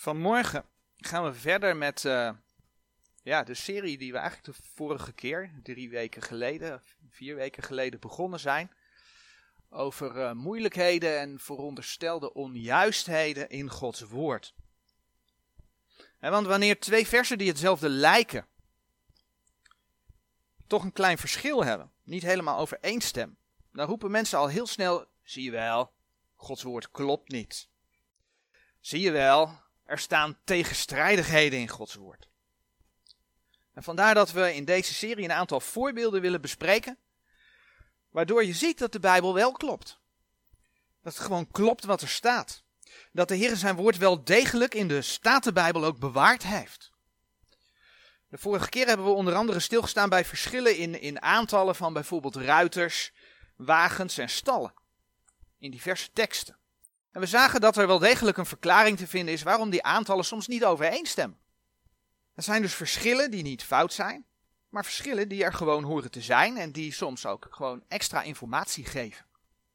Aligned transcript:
Vanmorgen 0.00 0.64
gaan 0.96 1.24
we 1.24 1.34
verder 1.34 1.76
met 1.76 2.04
uh, 2.04 2.30
ja, 3.22 3.42
de 3.42 3.54
serie 3.54 3.98
die 3.98 4.12
we 4.12 4.18
eigenlijk 4.18 4.56
de 4.56 4.62
vorige 4.74 5.12
keer, 5.12 5.52
drie 5.62 5.90
weken 5.90 6.22
geleden, 6.22 6.82
vier 7.08 7.34
weken 7.34 7.62
geleden 7.62 8.00
begonnen 8.00 8.40
zijn. 8.40 8.70
Over 9.70 10.16
uh, 10.16 10.32
moeilijkheden 10.32 11.18
en 11.18 11.38
veronderstelde 11.38 12.32
onjuistheden 12.32 13.48
in 13.48 13.70
Gods 13.70 14.00
woord. 14.00 14.54
En 16.18 16.30
want 16.30 16.46
wanneer 16.46 16.80
twee 16.80 17.06
versen 17.06 17.38
die 17.38 17.48
hetzelfde 17.48 17.88
lijken, 17.88 18.46
toch 20.66 20.84
een 20.84 20.92
klein 20.92 21.18
verschil 21.18 21.64
hebben, 21.64 21.92
niet 22.02 22.22
helemaal 22.22 22.58
overeenstemmen, 22.58 23.38
dan 23.72 23.86
roepen 23.86 24.10
mensen 24.10 24.38
al 24.38 24.48
heel 24.48 24.66
snel, 24.66 25.06
zie 25.22 25.44
je 25.44 25.50
wel, 25.50 25.92
Gods 26.34 26.62
woord 26.62 26.90
klopt 26.90 27.28
niet. 27.28 27.68
Zie 28.80 29.00
je 29.00 29.10
wel, 29.10 29.68
er 29.90 29.98
staan 29.98 30.38
tegenstrijdigheden 30.44 31.58
in 31.58 31.68
Gods 31.68 31.94
woord. 31.94 32.28
En 33.72 33.82
vandaar 33.82 34.14
dat 34.14 34.32
we 34.32 34.54
in 34.54 34.64
deze 34.64 34.94
serie 34.94 35.24
een 35.24 35.32
aantal 35.32 35.60
voorbeelden 35.60 36.20
willen 36.20 36.40
bespreken, 36.40 36.98
waardoor 38.10 38.44
je 38.44 38.52
ziet 38.52 38.78
dat 38.78 38.92
de 38.92 39.00
Bijbel 39.00 39.34
wel 39.34 39.52
klopt. 39.52 39.98
Dat 41.02 41.14
het 41.14 41.22
gewoon 41.22 41.50
klopt 41.50 41.84
wat 41.84 42.00
er 42.00 42.08
staat. 42.08 42.62
Dat 43.12 43.28
de 43.28 43.34
Heer 43.34 43.56
zijn 43.56 43.76
woord 43.76 43.96
wel 43.96 44.24
degelijk 44.24 44.74
in 44.74 44.88
de 44.88 45.02
Statenbijbel 45.02 45.84
ook 45.84 45.98
bewaard 45.98 46.42
heeft. 46.42 46.90
De 48.28 48.38
vorige 48.38 48.68
keer 48.68 48.86
hebben 48.86 49.06
we 49.06 49.12
onder 49.12 49.34
andere 49.34 49.60
stilgestaan 49.60 50.08
bij 50.08 50.24
verschillen 50.24 50.76
in, 50.76 51.00
in 51.00 51.22
aantallen 51.22 51.76
van 51.76 51.92
bijvoorbeeld 51.92 52.36
ruiters, 52.36 53.12
wagens 53.56 54.18
en 54.18 54.28
stallen. 54.28 54.74
In 55.58 55.70
diverse 55.70 56.10
teksten. 56.12 56.58
En 57.12 57.20
we 57.20 57.26
zagen 57.26 57.60
dat 57.60 57.76
er 57.76 57.86
wel 57.86 57.98
degelijk 57.98 58.36
een 58.36 58.46
verklaring 58.46 58.98
te 58.98 59.06
vinden 59.06 59.34
is 59.34 59.42
waarom 59.42 59.70
die 59.70 59.82
aantallen 59.82 60.24
soms 60.24 60.46
niet 60.46 60.64
overeenstemmen. 60.64 61.38
Er 62.34 62.42
zijn 62.42 62.62
dus 62.62 62.74
verschillen 62.74 63.30
die 63.30 63.42
niet 63.42 63.64
fout 63.64 63.92
zijn, 63.92 64.26
maar 64.68 64.84
verschillen 64.84 65.28
die 65.28 65.44
er 65.44 65.52
gewoon 65.52 65.84
horen 65.84 66.10
te 66.10 66.20
zijn 66.20 66.56
en 66.56 66.72
die 66.72 66.92
soms 66.92 67.26
ook 67.26 67.46
gewoon 67.50 67.84
extra 67.88 68.22
informatie 68.22 68.84
geven. 68.84 69.24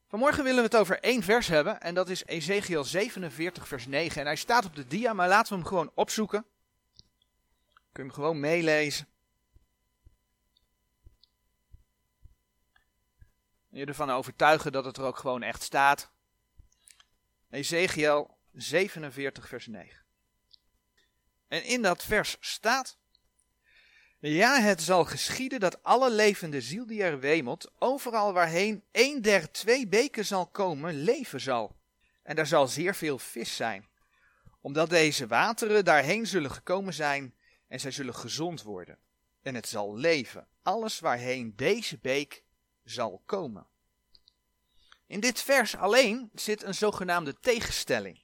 Vanmorgen 0.08 0.44
willen 0.44 0.60
we 0.60 0.70
het 0.70 0.76
over 0.76 1.00
één 1.00 1.24
vers 1.24 1.48
hebben 1.48 1.82
en 1.82 1.94
dat 1.94 2.10
is 2.10 2.26
Ezekiel 2.26 2.84
47 2.84 3.68
vers 3.68 3.86
9 3.88 4.22
en 4.22 4.28
hij 4.28 4.36
staat 4.36 4.66
op 4.66 4.76
de 4.76 4.88
dia, 4.88 5.14
maar 5.14 5.28
laten 5.28 5.54
we 5.54 5.60
hem 5.60 5.68
gewoon 5.68 5.92
opzoeken. 5.94 6.46
Kun 7.92 8.04
je 8.04 8.10
hem 8.10 8.12
gewoon 8.12 8.40
meelezen. 8.40 9.08
En 13.72 13.80
je 13.80 13.86
ervan 13.86 14.10
overtuigen 14.10 14.72
dat 14.72 14.86
het 14.86 14.98
er 14.98 15.04
ook 15.04 15.18
gewoon 15.18 15.42
echt 15.42 15.64
staat. 15.64 16.14
Ezekiel 17.50 18.38
47, 18.52 19.48
vers 19.48 19.68
9. 19.68 20.06
En 21.48 21.64
in 21.64 21.82
dat 21.82 22.04
vers 22.04 22.38
staat: 22.40 22.98
Ja, 24.20 24.60
het 24.60 24.82
zal 24.82 25.06
geschieden 25.06 25.60
dat 25.60 25.84
alle 25.84 26.12
levende 26.12 26.62
ziel 26.62 26.86
die 26.86 27.04
er 27.04 27.20
wemelt, 27.20 27.72
overal 27.80 28.34
waarheen 28.34 28.84
een 28.92 29.22
der 29.22 29.52
twee 29.52 29.88
beken 29.88 30.26
zal 30.26 30.48
komen, 30.48 30.94
leven 31.04 31.42
zal. 31.42 31.76
En 32.24 32.36
daar 32.36 32.48
zal 32.48 32.68
zeer 32.68 32.96
veel 32.96 33.20
vis 33.20 33.56
zijn, 33.56 33.88
omdat 34.62 34.90
deze 34.90 35.28
wateren 35.28 35.86
daarheen 35.86 36.28
zullen 36.28 36.52
gekomen 36.52 36.94
zijn 36.94 37.36
en 37.68 37.80
zij 37.80 37.92
zullen 37.92 38.16
gezond 38.16 38.62
worden. 38.62 38.98
En 39.42 39.56
het 39.56 39.68
zal 39.68 39.96
leven, 39.96 40.48
alles 40.62 41.00
waarheen 41.00 41.56
deze 41.56 41.98
beek 41.98 42.44
zal 42.84 43.22
komen. 43.26 43.68
In 45.08 45.20
dit 45.20 45.42
vers 45.42 45.76
alleen 45.76 46.30
zit 46.34 46.64
een 46.64 46.74
zogenaamde 46.74 47.40
tegenstelling. 47.40 48.20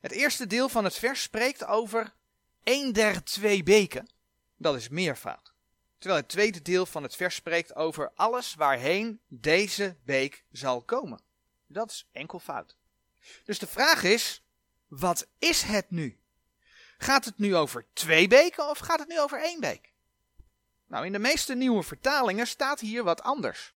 Het 0.00 0.12
eerste 0.12 0.46
deel 0.46 0.68
van 0.68 0.84
het 0.84 0.94
vers 0.94 1.22
spreekt 1.22 1.64
over 1.64 2.14
een 2.62 2.92
der 2.92 3.24
twee 3.24 3.62
beken. 3.62 4.10
Dat 4.56 4.76
is 4.76 4.88
meervoud. 4.88 5.52
Terwijl 5.98 6.20
het 6.20 6.30
tweede 6.30 6.62
deel 6.62 6.86
van 6.86 7.02
het 7.02 7.16
vers 7.16 7.34
spreekt 7.34 7.74
over 7.74 8.10
alles 8.14 8.54
waarheen 8.54 9.20
deze 9.28 9.96
beek 10.04 10.44
zal 10.52 10.82
komen. 10.82 11.20
Dat 11.66 11.90
is 11.90 12.08
enkelvoud. 12.12 12.76
Dus 13.44 13.58
de 13.58 13.66
vraag 13.66 14.02
is, 14.02 14.42
wat 14.86 15.26
is 15.38 15.62
het 15.62 15.90
nu? 15.90 16.18
Gaat 16.98 17.24
het 17.24 17.38
nu 17.38 17.56
over 17.56 17.86
twee 17.92 18.28
beken 18.28 18.68
of 18.68 18.78
gaat 18.78 18.98
het 18.98 19.08
nu 19.08 19.20
over 19.20 19.42
één 19.42 19.60
beek? 19.60 19.92
Nou, 20.86 21.06
in 21.06 21.12
de 21.12 21.18
meeste 21.18 21.54
nieuwe 21.54 21.82
vertalingen 21.82 22.46
staat 22.46 22.80
hier 22.80 23.04
wat 23.04 23.22
anders. 23.22 23.74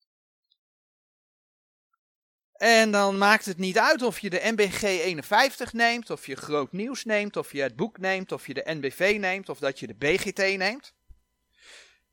En 2.64 2.92
dan 2.92 3.18
maakt 3.18 3.46
het 3.46 3.58
niet 3.58 3.78
uit 3.78 4.02
of 4.02 4.20
je 4.20 4.30
de 4.30 4.40
NBG 4.44 4.82
51 4.82 5.74
neemt, 5.74 6.10
of 6.10 6.26
je 6.26 6.36
Groot 6.36 6.72
Nieuws 6.72 7.04
neemt, 7.04 7.38
of 7.38 7.52
je 7.52 7.62
het 7.62 7.76
boek 7.76 7.98
neemt, 7.98 8.32
of 8.32 8.48
je 8.48 8.54
de 8.54 8.64
NBV 8.66 9.18
neemt, 9.20 9.50
of 9.50 9.60
dat 9.60 9.80
je 9.80 9.88
de 9.88 9.94
BGT 9.94 10.38
neemt. 10.38 10.94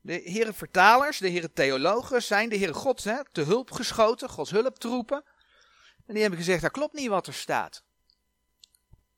De 0.01 0.13
heren 0.13 0.53
vertalers, 0.53 1.17
de 1.17 1.27
heren 1.27 1.53
theologen 1.53 2.23
zijn 2.23 2.49
de 2.49 2.55
heren 2.55 2.75
Gods 2.75 3.03
hè, 3.03 3.23
te 3.31 3.41
hulp 3.41 3.71
geschoten, 3.71 4.29
Gods 4.29 4.51
hulptroepen. 4.51 5.23
En 6.05 6.13
die 6.13 6.21
hebben 6.21 6.39
gezegd, 6.39 6.61
dat 6.61 6.71
klopt 6.71 6.93
niet 6.93 7.07
wat 7.07 7.27
er 7.27 7.33
staat. 7.33 7.83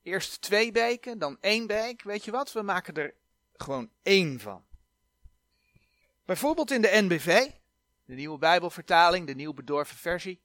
Eerst 0.02 0.42
twee 0.42 0.72
beken, 0.72 1.20
dan 1.20 1.38
één 1.42 1.68
beek. 1.68 2.04
Weet 2.04 2.26
je 2.26 2.32
wat, 2.32 2.52
we 2.52 2.62
maken 2.62 2.94
er 2.94 3.14
gewoon 3.54 3.90
één 4.04 4.40
van. 4.40 4.66
Bijvoorbeeld 6.26 6.72
in 6.72 6.82
de 6.82 7.02
NBV, 7.02 7.50
de 8.06 8.14
nieuwe 8.14 8.38
Bijbelvertaling, 8.38 9.28
de 9.28 9.36
nieuw 9.36 9.54
bedorven 9.54 9.98
versie. 9.98 10.43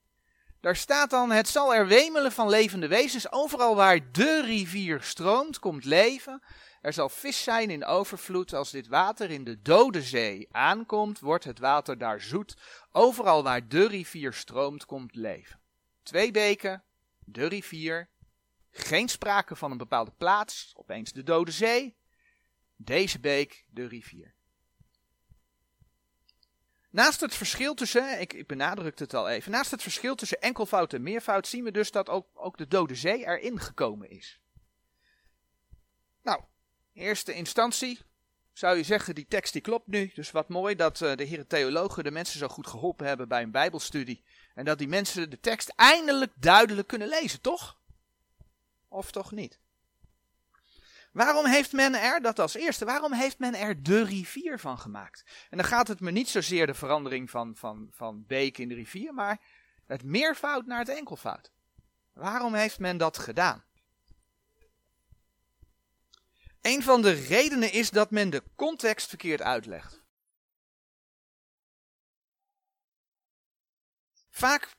Daar 0.60 0.76
staat 0.76 1.10
dan: 1.10 1.30
Het 1.30 1.48
zal 1.48 1.74
er 1.74 1.86
wemelen 1.86 2.32
van 2.32 2.48
levende 2.48 2.88
wezens. 2.88 3.32
Overal 3.32 3.76
waar 3.76 4.12
de 4.12 4.42
rivier 4.44 5.02
stroomt, 5.02 5.58
komt 5.58 5.84
leven. 5.84 6.42
Er 6.80 6.92
zal 6.92 7.08
vis 7.08 7.42
zijn 7.42 7.70
in 7.70 7.84
overvloed. 7.84 8.52
Als 8.54 8.70
dit 8.70 8.86
water 8.86 9.30
in 9.30 9.44
de 9.44 9.62
dode 9.62 10.02
zee 10.02 10.48
aankomt, 10.50 11.20
wordt 11.20 11.44
het 11.44 11.58
water 11.58 11.98
daar 11.98 12.20
zoet. 12.20 12.56
Overal 12.92 13.42
waar 13.42 13.68
de 13.68 13.86
rivier 13.86 14.32
stroomt, 14.32 14.84
komt 14.84 15.14
leven. 15.14 15.60
Twee 16.02 16.30
beken, 16.30 16.84
de 17.18 17.46
rivier. 17.46 18.08
Geen 18.70 19.08
sprake 19.08 19.56
van 19.56 19.70
een 19.70 19.78
bepaalde 19.78 20.12
plaats, 20.18 20.72
opeens 20.76 21.12
de 21.12 21.22
dode 21.22 21.50
zee. 21.50 21.96
Deze 22.76 23.20
beek, 23.20 23.64
de 23.70 23.86
rivier. 23.86 24.34
Naast 26.98 27.20
het 27.20 27.34
verschil 27.34 27.74
tussen, 27.74 28.20
ik, 28.20 28.32
ik 28.32 28.46
benadrukte 28.46 29.02
het 29.02 29.14
al 29.14 29.28
even, 29.28 29.50
naast 29.50 29.70
het 29.70 29.82
verschil 29.82 30.14
tussen 30.14 30.40
enkelvoud 30.40 30.92
en 30.92 31.02
meervoud 31.02 31.46
zien 31.46 31.64
we 31.64 31.70
dus 31.70 31.90
dat 31.90 32.08
ook, 32.08 32.26
ook 32.34 32.56
de 32.56 32.68
Dode 32.68 32.94
Zee 32.94 33.26
erin 33.26 33.60
gekomen 33.60 34.10
is. 34.10 34.40
Nou, 36.22 36.42
eerste 36.92 37.34
instantie 37.34 38.00
zou 38.52 38.76
je 38.76 38.82
zeggen, 38.82 39.14
die 39.14 39.26
tekst 39.28 39.52
die 39.52 39.62
klopt 39.62 39.86
nu. 39.86 40.10
Dus 40.14 40.30
wat 40.30 40.48
mooi 40.48 40.74
dat 40.74 41.00
uh, 41.00 41.14
de 41.14 41.24
heren 41.24 41.46
theologen 41.46 42.04
de 42.04 42.10
mensen 42.10 42.38
zo 42.38 42.48
goed 42.48 42.66
geholpen 42.66 43.06
hebben 43.06 43.28
bij 43.28 43.42
een 43.42 43.50
bijbelstudie. 43.50 44.24
En 44.54 44.64
dat 44.64 44.78
die 44.78 44.88
mensen 44.88 45.30
de 45.30 45.40
tekst 45.40 45.72
eindelijk 45.76 46.32
duidelijk 46.34 46.88
kunnen 46.88 47.08
lezen, 47.08 47.40
toch? 47.40 47.78
Of 48.88 49.10
toch 49.10 49.32
niet? 49.32 49.58
Waarom 51.12 51.46
heeft 51.46 51.72
men 51.72 51.94
er, 51.94 52.20
dat 52.22 52.38
als 52.38 52.54
eerste, 52.54 52.84
waarom 52.84 53.12
heeft 53.12 53.38
men 53.38 53.54
er 53.54 53.82
de 53.82 54.04
rivier 54.04 54.58
van 54.58 54.78
gemaakt? 54.78 55.24
En 55.50 55.56
dan 55.56 55.66
gaat 55.66 55.88
het 55.88 56.00
me 56.00 56.10
niet 56.10 56.28
zozeer 56.28 56.66
de 56.66 56.74
verandering 56.74 57.30
van, 57.30 57.56
van, 57.56 57.88
van 57.90 58.24
beek 58.26 58.58
in 58.58 58.68
de 58.68 58.74
rivier, 58.74 59.14
maar 59.14 59.40
het 59.86 60.02
meervoud 60.02 60.66
naar 60.66 60.78
het 60.78 60.88
enkelvoud. 60.88 61.52
Waarom 62.12 62.54
heeft 62.54 62.78
men 62.78 62.96
dat 62.96 63.18
gedaan? 63.18 63.64
Een 66.60 66.82
van 66.82 67.02
de 67.02 67.12
redenen 67.12 67.72
is 67.72 67.90
dat 67.90 68.10
men 68.10 68.30
de 68.30 68.42
context 68.54 69.08
verkeerd 69.08 69.42
uitlegt. 69.42 70.02
Vaak, 74.30 74.76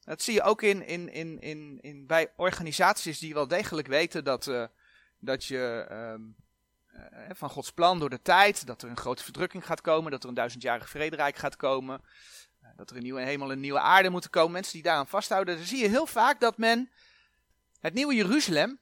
dat 0.00 0.22
zie 0.22 0.34
je 0.34 0.42
ook 0.42 0.62
in, 0.62 0.86
in, 0.86 1.08
in, 1.08 1.40
in, 1.40 1.78
in, 1.80 2.06
bij 2.06 2.32
organisaties 2.36 3.18
die 3.18 3.34
wel 3.34 3.48
degelijk 3.48 3.86
weten 3.86 4.24
dat, 4.24 4.46
uh, 4.46 4.66
dat 5.18 5.44
je 5.44 5.86
um, 5.90 6.36
uh, 6.92 7.00
van 7.32 7.50
Gods 7.50 7.70
plan 7.70 7.98
door 7.98 8.10
de 8.10 8.22
tijd, 8.22 8.66
dat 8.66 8.82
er 8.82 8.88
een 8.88 8.96
grote 8.96 9.24
verdrukking 9.24 9.66
gaat 9.66 9.80
komen, 9.80 10.10
dat 10.10 10.22
er 10.22 10.28
een 10.28 10.34
duizendjarig 10.34 10.90
vrederijk 10.90 11.36
gaat 11.36 11.56
komen, 11.56 12.00
uh, 12.62 12.68
dat 12.76 12.90
er 12.90 12.96
een 12.96 13.02
nieuwe 13.02 13.20
hemel 13.20 13.46
en 13.46 13.52
een 13.52 13.60
nieuwe 13.60 13.80
aarde 13.80 14.10
moeten 14.10 14.30
komen. 14.30 14.52
Mensen 14.52 14.72
die 14.72 14.82
daaraan 14.82 15.08
vasthouden, 15.08 15.56
dan 15.56 15.64
zie 15.64 15.82
je 15.82 15.88
heel 15.88 16.06
vaak 16.06 16.40
dat 16.40 16.58
men 16.58 16.90
het 17.80 17.94
nieuwe 17.94 18.14
Jeruzalem 18.14 18.78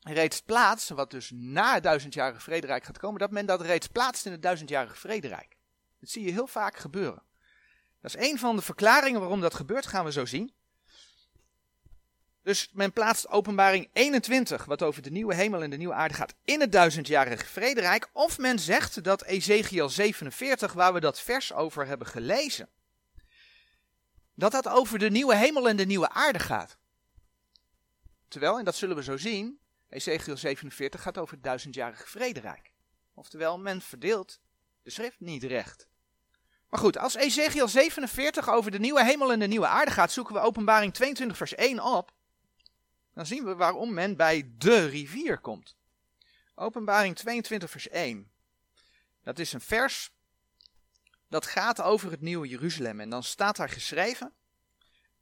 reeds 0.00 0.40
plaatst, 0.40 0.88
wat 0.88 1.10
dus 1.10 1.30
na 1.34 1.74
het 1.74 1.82
duizendjarige 1.82 2.40
vrederijk 2.40 2.84
gaat 2.84 2.98
komen, 2.98 3.20
dat 3.20 3.30
men 3.30 3.46
dat 3.46 3.60
reeds 3.60 3.86
plaatst 3.86 4.26
in 4.26 4.32
het 4.32 4.42
duizendjarige 4.42 4.96
vrederijk. 4.96 5.56
Dat 6.00 6.10
zie 6.10 6.24
je 6.24 6.32
heel 6.32 6.46
vaak 6.46 6.76
gebeuren. 6.76 7.22
Dat 8.00 8.14
is 8.14 8.30
een 8.30 8.38
van 8.38 8.56
de 8.56 8.62
verklaringen 8.62 9.20
waarom 9.20 9.40
dat 9.40 9.54
gebeurt, 9.54 9.86
gaan 9.86 10.04
we 10.04 10.12
zo 10.12 10.24
zien. 10.24 10.54
Dus 12.44 12.70
men 12.72 12.92
plaatst 12.92 13.28
openbaring 13.28 13.88
21, 13.92 14.64
wat 14.64 14.82
over 14.82 15.02
de 15.02 15.10
nieuwe 15.10 15.34
hemel 15.34 15.62
en 15.62 15.70
de 15.70 15.76
nieuwe 15.76 15.94
aarde 15.94 16.14
gaat, 16.14 16.34
in 16.44 16.60
het 16.60 16.72
duizendjarige 16.72 17.44
vrederijk. 17.44 18.08
Of 18.12 18.38
men 18.38 18.58
zegt 18.58 19.04
dat 19.04 19.22
Ezekiel 19.22 19.88
47, 19.88 20.72
waar 20.72 20.92
we 20.92 21.00
dat 21.00 21.20
vers 21.20 21.52
over 21.52 21.86
hebben 21.86 22.06
gelezen, 22.06 22.68
dat 24.34 24.52
dat 24.52 24.68
over 24.68 24.98
de 24.98 25.10
nieuwe 25.10 25.36
hemel 25.36 25.68
en 25.68 25.76
de 25.76 25.86
nieuwe 25.86 26.10
aarde 26.10 26.38
gaat. 26.38 26.76
Terwijl, 28.28 28.58
en 28.58 28.64
dat 28.64 28.74
zullen 28.74 28.96
we 28.96 29.02
zo 29.02 29.16
zien, 29.16 29.58
Ezekiel 29.88 30.36
47 30.36 31.02
gaat 31.02 31.18
over 31.18 31.34
het 31.34 31.44
duizendjarige 31.44 32.06
vrederijk. 32.06 32.72
Oftewel, 33.14 33.58
men 33.58 33.80
verdeelt 33.80 34.40
de 34.82 34.90
schrift 34.90 35.20
niet 35.20 35.42
recht. 35.42 35.88
Maar 36.68 36.80
goed, 36.80 36.98
als 36.98 37.14
Ezekiel 37.14 37.68
47 37.68 38.48
over 38.48 38.70
de 38.70 38.78
nieuwe 38.78 39.04
hemel 39.04 39.32
en 39.32 39.38
de 39.38 39.46
nieuwe 39.46 39.66
aarde 39.66 39.90
gaat, 39.90 40.12
zoeken 40.12 40.34
we 40.34 40.40
openbaring 40.40 40.94
22 40.94 41.36
vers 41.36 41.54
1 41.54 41.80
op. 41.80 42.12
Dan 43.14 43.26
zien 43.26 43.44
we 43.44 43.54
waarom 43.54 43.94
men 43.94 44.16
bij 44.16 44.50
de 44.58 44.86
rivier 44.86 45.38
komt. 45.38 45.76
Openbaring 46.54 47.16
22 47.16 47.70
vers 47.70 47.88
1. 47.88 48.30
Dat 49.22 49.38
is 49.38 49.52
een 49.52 49.60
vers 49.60 50.10
dat 51.28 51.46
gaat 51.46 51.80
over 51.82 52.10
het 52.10 52.20
nieuwe 52.20 52.48
Jeruzalem. 52.48 53.00
En 53.00 53.10
dan 53.10 53.22
staat 53.22 53.56
daar 53.56 53.68
geschreven. 53.68 54.32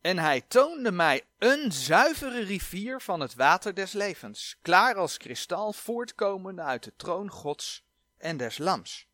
En 0.01 0.19
hij 0.19 0.41
toonde 0.41 0.93
mij 0.93 1.25
een 1.39 1.73
zuivere 1.73 2.41
rivier 2.41 3.01
van 3.01 3.21
het 3.21 3.35
water 3.35 3.75
des 3.75 3.93
levens, 3.93 4.57
klaar 4.63 4.95
als 4.95 5.17
kristal, 5.17 5.73
voortkomende 5.73 6.63
uit 6.63 6.83
de 6.85 6.93
troon 6.97 7.31
Gods 7.31 7.85
en 8.19 8.37
des 8.37 8.59
Lams. 8.59 9.07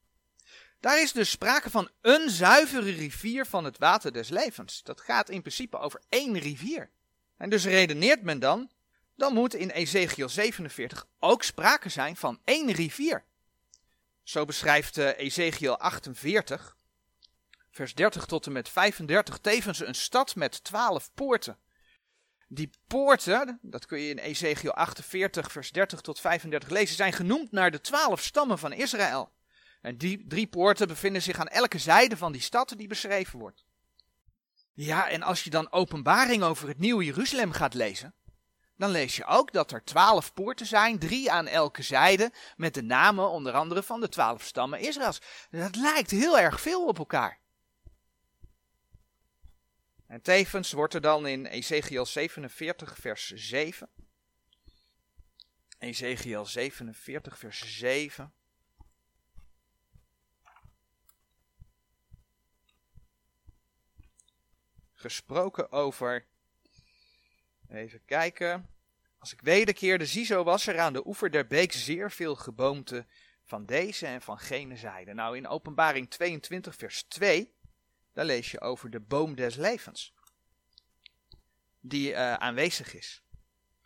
Daar 0.81 1.03
is 1.03 1.13
dus 1.13 1.31
sprake 1.31 1.71
van 1.71 1.91
een 2.01 2.31
zuivere 2.31 2.91
rivier 2.91 3.47
van 3.47 3.65
het 3.65 3.79
water 3.79 4.13
des 4.13 4.29
levens. 4.29 4.83
Dat 4.83 5.01
gaat 5.01 5.29
in 5.29 5.41
principe 5.41 5.79
over 5.79 6.03
één 6.09 6.39
rivier. 6.39 6.91
En 7.39 7.51
dus 7.51 7.65
redeneert 7.65 8.23
men 8.23 8.39
dan, 8.39 8.71
dan 9.17 9.35
moet 9.35 9.55
in 9.55 9.71
Ezekiel 9.71 10.29
47 10.29 11.07
ook 11.19 11.43
sprake 11.43 11.89
zijn 11.89 12.17
van 12.17 12.41
één 12.45 12.73
rivier. 12.73 13.25
Zo 14.23 14.45
beschrijft 14.45 14.99
uh, 14.99 15.19
Ezekiel 15.19 15.79
48, 15.79 16.77
vers 17.71 17.95
30 17.95 18.27
tot 18.27 18.47
en 18.47 18.53
met 18.53 18.69
35, 18.69 19.39
tevens 19.39 19.81
een 19.81 19.95
stad 19.95 20.35
met 20.35 20.65
twaalf 20.65 21.11
poorten. 21.15 21.59
Die 22.49 22.71
poorten, 22.87 23.59
dat 23.63 23.87
kun 23.87 24.01
je 24.01 24.11
in 24.11 24.19
Ezekiel 24.19 24.73
48, 24.73 25.53
vers 25.53 25.73
30 25.73 26.01
tot 26.01 26.21
35 26.21 26.69
lezen, 26.69 26.97
zijn 26.97 27.13
genoemd 27.13 27.53
naar 27.53 27.71
de 27.71 27.81
twaalf 27.81 28.23
stammen 28.23 28.59
van 28.59 28.73
Israël. 28.73 29.33
En 29.81 29.99
die 29.99 30.27
drie 30.27 30.47
poorten 30.47 30.89
bevinden 30.89 31.23
zich 31.23 31.39
aan 31.39 31.49
elke 31.49 31.79
zijde 31.79 32.17
van 32.17 32.33
die 32.33 32.41
stad 32.41 32.75
die 32.77 32.89
beschreven 32.89 33.39
wordt. 33.39 33.65
Ja, 34.81 35.09
en 35.09 35.23
als 35.23 35.45
je 35.45 35.51
dan 35.51 35.73
openbaring 35.73 36.43
over 36.43 36.69
het 36.69 36.79
nieuwe 36.79 37.05
Jeruzalem 37.05 37.53
gaat 37.53 37.75
lezen, 37.75 38.15
dan 38.77 38.91
lees 38.91 39.17
je 39.17 39.25
ook 39.25 39.53
dat 39.53 39.73
er 39.73 39.85
twaalf 39.85 40.35
poorten 40.35 40.67
zijn, 40.67 40.99
drie 40.99 41.31
aan 41.31 41.47
elke 41.47 41.83
zijde, 41.83 42.33
met 42.57 42.75
de 42.75 42.83
namen 42.83 43.29
onder 43.29 43.53
andere 43.53 43.83
van 43.83 44.01
de 44.01 44.09
twaalf 44.09 44.43
stammen 44.43 44.81
Israëls. 44.81 45.21
Dat 45.51 45.77
lijkt 45.77 46.11
heel 46.11 46.39
erg 46.39 46.61
veel 46.61 46.87
op 46.87 46.99
elkaar. 46.99 47.41
En 50.07 50.23
tevens 50.23 50.73
wordt 50.73 50.95
er 50.95 51.01
dan 51.01 51.27
in 51.27 51.47
Ezekiel 51.47 52.07
47, 52.07 52.97
vers 52.99 53.33
7. 53.35 53.89
Ezekiel 55.79 56.47
47, 56.47 57.39
vers 57.39 57.79
7. 57.79 58.33
Gesproken 65.01 65.73
over. 65.73 66.25
Even 67.69 68.05
kijken. 68.05 68.69
Als 69.19 69.33
ik 69.33 69.41
wederkeerde, 69.41 70.07
zie 70.07 70.25
zo 70.25 70.45
was 70.45 70.67
er 70.67 70.79
aan 70.79 70.93
de 70.93 71.07
oever 71.07 71.31
der 71.31 71.47
beek 71.47 71.73
zeer 71.73 72.11
veel 72.11 72.35
geboomte 72.35 73.07
van 73.45 73.67
deze 73.67 74.07
en 74.07 74.23
van 74.23 74.39
gene 74.39 74.77
zijde. 74.77 75.15
Nou, 75.15 75.37
in 75.37 75.49
openbaring 75.49 76.11
22, 76.11 76.77
vers 76.77 77.03
2 77.03 77.57
daar 78.19 78.27
lees 78.27 78.51
je 78.51 78.61
over 78.61 78.91
de 78.91 79.01
boom 79.01 79.35
des 79.35 79.57
levens. 79.57 80.15
Die 81.81 82.11
uh, 82.11 82.35
aanwezig 82.35 82.95
is. 82.95 83.23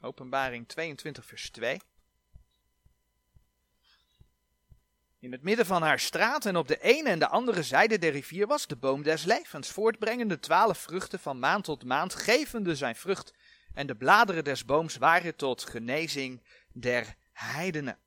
Openbaring 0.01 0.69
22, 0.69 1.27
vers 1.27 1.51
2. 1.51 1.81
In 5.23 5.33
het 5.33 5.43
midden 5.43 5.67
van 5.67 5.83
haar 5.83 6.01
straat 6.01 6.47
en 6.47 6.57
op 6.57 6.69
de 6.69 6.81
ene 6.81 7.09
en 7.09 7.19
de 7.19 7.29
andere 7.29 7.63
zijde 7.63 7.99
der 7.99 8.13
rivier 8.13 8.47
was 8.47 8.67
de 8.67 8.77
boom 8.77 9.03
des 9.03 9.25
levens, 9.25 9.71
voortbrengende 9.71 10.39
twaalf 10.39 10.79
vruchten 10.79 11.19
van 11.19 11.39
maand 11.39 11.65
tot 11.65 11.85
maand, 11.85 12.15
gevende 12.15 12.77
zijn 12.77 12.97
vrucht. 12.97 13.35
En 13.75 13.87
de 13.87 13.95
bladeren 13.95 14.45
des 14.45 14.65
booms 14.65 14.97
waren 14.97 15.37
tot 15.37 15.65
genezing 15.65 16.43
der 16.73 17.15
heidenen. 17.33 17.99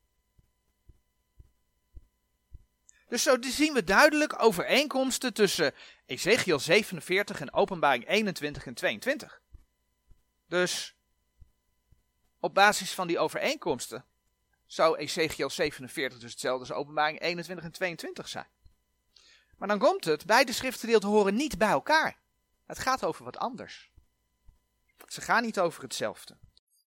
Dus 3.08 3.24
zo 3.24 3.38
zien 3.42 3.74
we 3.74 3.84
duidelijk 3.84 4.42
overeenkomsten 4.44 5.34
tussen 5.34 5.74
Ezekiel 6.06 6.60
47 6.60 7.40
en 7.40 7.54
Openbaring 7.54 8.08
21 8.08 8.66
en 8.66 8.74
22. 8.74 9.42
Dus 10.48 10.96
op 12.40 12.54
basis 12.54 12.94
van 12.94 13.08
die 13.08 13.20
overeenkomsten 13.20 14.06
zou 14.66 14.98
Ezekiel 14.98 15.50
47 15.50 16.20
dus 16.20 16.32
hetzelfde 16.32 16.60
als 16.60 16.78
Openbaring 16.80 17.22
21 17.22 17.66
en 17.66 17.72
22 17.72 18.28
zijn. 18.28 18.48
Maar 19.58 19.68
dan 19.68 19.80
komt 19.80 20.06
het, 20.06 20.26
beide 20.26 20.54
schriftgedeelten 20.54 21.10
horen 21.10 21.36
niet 21.36 21.58
bij 21.58 21.70
elkaar. 21.70 22.18
Het 22.66 22.80
gaat 22.80 23.04
over 23.04 23.24
wat 23.24 23.38
anders. 23.38 23.92
Ze 25.08 25.22
gaan 25.22 25.44
niet 25.44 25.60
over 25.60 25.84
hetzelfde. 25.84 26.38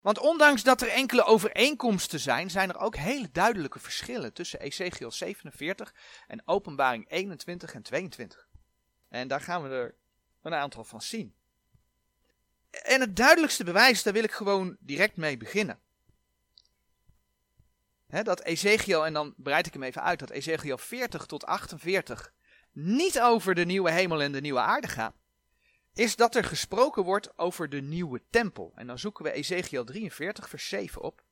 Want 0.02 0.20
ondanks 0.20 0.64
dat 0.64 0.82
er 0.82 0.88
enkele 0.88 1.24
overeenkomsten 1.24 2.20
zijn, 2.20 2.50
zijn 2.50 2.70
er 2.70 2.78
ook 2.78 2.96
hele 2.96 3.32
duidelijke 3.32 3.80
verschillen 3.80 4.34
tussen 4.34 4.60
Ezekiel 4.60 5.12
47 5.12 5.94
en 6.28 6.42
Openbaring 6.46 7.06
21 7.10 7.74
en 7.74 7.82
22. 7.82 8.48
En 9.10 9.28
daar 9.28 9.42
gaan 9.42 9.64
we 9.64 9.70
er 9.70 9.96
een 10.42 10.54
aantal 10.54 10.84
van 10.84 11.02
zien. 11.02 11.36
En 12.70 13.02
het 13.02 13.16
duidelijkste 13.16 13.64
bewijs, 13.64 14.04
daar 14.04 14.14
wil 14.14 14.24
ik 14.24 14.32
gewoon 14.32 14.78
direct 14.80 15.16
mee 15.16 15.38
beginnen. 15.38 15.80
Dat 18.08 18.44
Ezekiel, 18.44 19.06
en 19.06 19.14
dan 19.14 19.34
breid 19.38 19.68
ik 19.68 19.74
hem 19.74 19.84
even 19.84 20.04
uit, 20.04 20.20
dat 20.20 20.30
Ezekiel 20.30 20.78
40 20.78 21.26
tot 21.26 21.46
48 21.46 22.34
niet 22.72 23.20
over 23.20 23.56
de 23.56 23.66
nieuwe 23.66 23.92
hemel 23.92 24.22
en 24.22 24.32
de 24.32 24.42
nieuwe 24.42 24.60
aarde 24.60 24.88
gaat 24.88 25.16
is 25.98 26.16
dat 26.16 26.36
er 26.36 26.44
gesproken 26.44 27.04
wordt 27.04 27.38
over 27.38 27.70
de 27.70 27.82
nieuwe 27.82 28.22
tempel. 28.30 28.72
En 28.76 28.88
dan 28.88 29.00
zoeken 29.00 29.24
we 29.24 29.32
Ezekiel 29.32 29.84
43, 29.84 30.50
vers 30.50 30.68
7 30.68 31.02
op. 31.02 31.24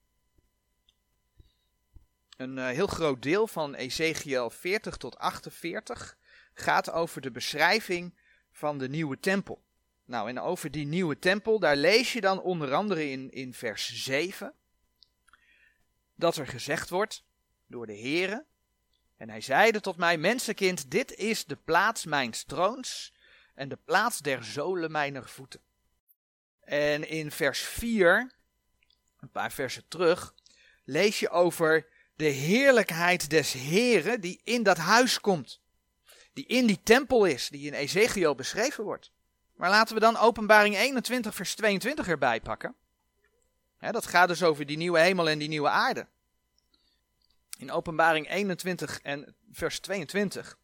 Een 2.38 2.58
uh, 2.58 2.68
heel 2.68 2.88
groot 2.88 3.22
deel 3.22 3.48
van 3.48 3.76
Ezekiel 3.76 4.50
40 4.50 4.98
tot 4.98 5.18
48 5.18 6.18
gaat 6.54 6.92
over 6.92 7.22
de 7.22 7.32
beschrijving 7.32 8.18
van 8.52 8.78
de 8.78 8.90
nieuwe 8.90 9.20
tempel. 9.20 9.64
Nou, 10.06 10.30
en 10.30 10.40
over 10.40 10.72
die 10.72 10.86
nieuwe 10.86 11.20
tempel, 11.20 11.60
daar 11.60 11.76
lees 11.76 12.14
je 12.14 12.22
dan 12.22 12.42
onder 12.42 12.74
andere 12.74 13.10
in, 13.10 13.32
in 13.32 13.54
vers 13.54 14.04
7 14.04 14.54
dat 16.16 16.36
er 16.36 16.48
gezegd 16.48 16.90
wordt 16.90 17.24
door 17.68 17.86
de 17.86 17.98
Heere. 18.00 18.46
En 19.18 19.30
hij 19.30 19.42
zeide 19.42 19.82
tot 19.82 19.98
mij, 19.98 20.18
mensenkind, 20.18 20.92
dit 20.92 21.16
is 21.16 21.46
de 21.46 21.56
plaats 21.56 22.06
mijns 22.06 22.44
troons 22.44 23.14
en 23.54 23.70
de 23.70 23.78
plaats 23.86 24.20
der 24.20 24.44
zolen 24.44 24.92
mijner 24.92 25.30
voeten. 25.30 25.60
En 26.60 27.10
in 27.10 27.32
vers 27.32 27.60
4, 27.60 28.34
een 29.20 29.32
paar 29.32 29.52
versen 29.52 29.88
terug, 29.88 30.34
lees 30.84 31.20
je 31.20 31.30
over 31.30 31.88
de 32.16 32.26
heerlijkheid 32.26 33.30
des 33.30 33.54
Heren 33.54 34.22
die 34.22 34.42
in 34.44 34.64
dat 34.64 34.78
huis 34.78 35.20
komt. 35.20 35.62
Die 36.34 36.46
in 36.46 36.66
die 36.66 36.82
tempel 36.84 37.26
is, 37.26 37.50
die 37.50 37.68
in 37.68 37.74
Ezekiel 37.74 38.36
beschreven 38.36 38.84
wordt. 38.84 39.12
Maar 39.56 39.70
laten 39.70 39.94
we 39.94 40.00
dan 40.00 40.18
openbaring 40.18 40.76
21 40.76 41.36
vers 41.36 41.56
22 41.56 42.08
erbij 42.08 42.42
pakken. 42.42 42.76
Dat 43.80 44.06
gaat 44.06 44.28
dus 44.28 44.44
over 44.44 44.66
die 44.66 44.78
nieuwe 44.78 45.00
hemel 45.00 45.30
en 45.30 45.40
die 45.40 45.48
nieuwe 45.48 45.70
aarde. 45.70 46.08
In 47.58 47.72
openbaring 47.72 48.30
21 48.30 49.02
en 49.02 49.36
vers 49.52 49.80
22 49.80 50.58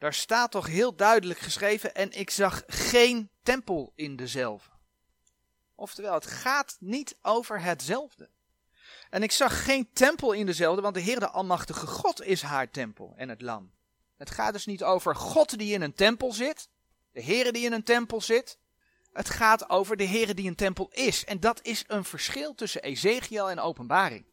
daar 0.00 0.14
staat 0.14 0.50
toch 0.50 0.66
heel 0.66 0.96
duidelijk 0.96 1.38
geschreven: 1.38 1.94
En 1.94 2.12
ik 2.12 2.30
zag 2.30 2.62
geen 2.66 3.30
tempel 3.42 3.92
in 3.94 4.16
dezelfde. 4.16 4.70
Oftewel, 5.74 6.14
het 6.14 6.26
gaat 6.26 6.76
niet 6.78 7.18
over 7.22 7.62
hetzelfde. 7.62 8.28
En 9.10 9.22
ik 9.22 9.32
zag 9.32 9.64
geen 9.64 9.92
tempel 9.92 10.32
in 10.32 10.46
dezelfde, 10.46 10.82
want 10.82 10.94
de 10.94 11.00
Heer 11.00 11.20
de 11.20 11.28
Almachtige 11.28 11.86
God 11.86 12.22
is 12.22 12.42
haar 12.42 12.70
tempel 12.70 13.14
en 13.16 13.28
het 13.28 13.40
lam. 13.40 13.72
Het 14.16 14.30
gaat 14.30 14.52
dus 14.52 14.66
niet 14.66 14.82
over 14.82 15.16
God 15.16 15.58
die 15.58 15.74
in 15.74 15.82
een 15.82 15.94
tempel 15.94 16.32
zit, 16.32 16.68
de 17.12 17.20
Heer 17.20 17.52
die 17.52 17.64
in 17.64 17.72
een 17.72 17.84
tempel 17.84 18.20
zit. 18.20 18.58
Het 19.12 19.30
gaat 19.30 19.70
over 19.70 19.96
de 19.96 20.04
Heer 20.04 20.34
die 20.34 20.48
een 20.48 20.54
tempel 20.54 20.90
is. 20.92 21.24
En 21.24 21.40
dat 21.40 21.60
is 21.62 21.84
een 21.86 22.04
verschil 22.04 22.54
tussen 22.54 22.82
Ezekiel 22.82 23.50
en 23.50 23.58
Openbaring. 23.58 24.24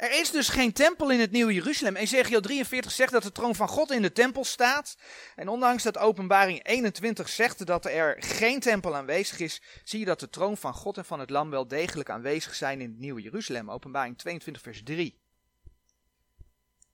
Er 0.00 0.20
is 0.20 0.30
dus 0.30 0.48
geen 0.48 0.72
tempel 0.72 1.10
in 1.10 1.20
het 1.20 1.30
Nieuwe 1.30 1.52
Jeruzalem. 1.52 1.96
Ezekiel 1.96 2.40
43 2.40 2.92
zegt 2.92 3.12
dat 3.12 3.22
de 3.22 3.32
troon 3.32 3.54
van 3.54 3.68
God 3.68 3.90
in 3.90 4.02
de 4.02 4.12
tempel 4.12 4.44
staat. 4.44 4.96
En 5.36 5.48
ondanks 5.48 5.82
dat 5.82 5.98
Openbaring 5.98 6.66
21 6.66 7.28
zegt 7.28 7.66
dat 7.66 7.84
er 7.84 8.16
geen 8.18 8.60
tempel 8.60 8.96
aanwezig 8.96 9.38
is, 9.38 9.62
zie 9.84 9.98
je 9.98 10.04
dat 10.04 10.20
de 10.20 10.28
troon 10.28 10.56
van 10.56 10.74
God 10.74 10.96
en 10.96 11.04
van 11.04 11.20
het 11.20 11.30
Lam 11.30 11.50
wel 11.50 11.68
degelijk 11.68 12.10
aanwezig 12.10 12.54
zijn 12.54 12.80
in 12.80 12.90
het 12.90 12.98
Nieuwe 12.98 13.20
Jeruzalem. 13.20 13.70
Openbaring 13.70 14.18
22 14.18 14.62
vers 14.62 14.82
3. 14.84 15.18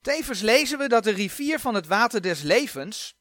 Tevens 0.00 0.40
lezen 0.40 0.78
we 0.78 0.88
dat 0.88 1.04
de 1.04 1.10
rivier 1.10 1.58
van 1.58 1.74
het 1.74 1.86
water 1.86 2.22
des 2.22 2.42
levens 2.42 3.16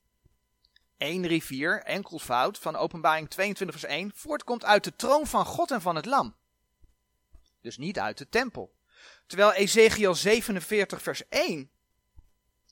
één 0.98 1.28
rivier, 1.28 1.82
enkelvoud, 1.84 2.58
van 2.58 2.76
openbaring 2.76 3.30
22 3.30 3.80
vers 3.80 3.92
1, 3.92 4.12
voortkomt 4.16 4.66
uit 4.66 4.84
de 4.84 4.96
troon 4.96 5.28
van 5.28 5.46
God 5.46 5.72
en 5.72 5.82
van 5.82 5.96
het 5.96 6.06
lam. 6.06 6.36
Dus 7.62 7.78
niet 7.78 8.00
uit 8.00 8.18
de 8.18 8.30
tempel. 8.30 8.76
Terwijl 9.28 9.54
Ezekiel 9.54 10.16
47 10.16 11.02
vers 11.02 11.28
1 11.28 11.70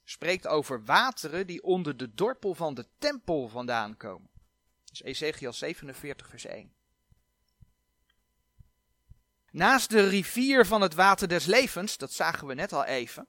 spreekt 0.03 0.47
over 0.47 0.83
wateren 0.83 1.47
die 1.47 1.63
onder 1.63 1.97
de 1.97 2.13
dorpel 2.13 2.55
van 2.55 2.73
de 2.73 2.87
tempel 2.97 3.47
vandaan 3.47 3.97
komen. 3.97 4.29
Dus 4.85 5.03
Ezekiel 5.03 5.53
47 5.53 6.27
vers 6.27 6.45
1. 6.45 6.73
Naast 9.51 9.89
de 9.89 10.07
rivier 10.07 10.65
van 10.65 10.81
het 10.81 10.93
water 10.93 11.27
des 11.27 11.45
levens, 11.45 11.97
dat 11.97 12.13
zagen 12.13 12.47
we 12.47 12.53
net 12.53 12.73
al 12.73 12.85
even, 12.85 13.27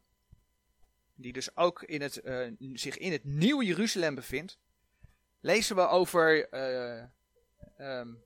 die 1.15 1.33
dus 1.33 1.57
ook 1.57 1.83
in 1.83 2.03
het, 2.03 2.21
uh, 2.25 2.53
zich 2.73 2.99
in 2.99 3.13
het 3.13 3.25
nieuwe 3.25 3.65
Jeruzalem 3.65 4.15
bevindt, 4.15 4.59
lezen 5.45 5.77
we 5.77 5.89
over 5.89 6.55
uh, 6.55 7.05
um, 7.99 8.25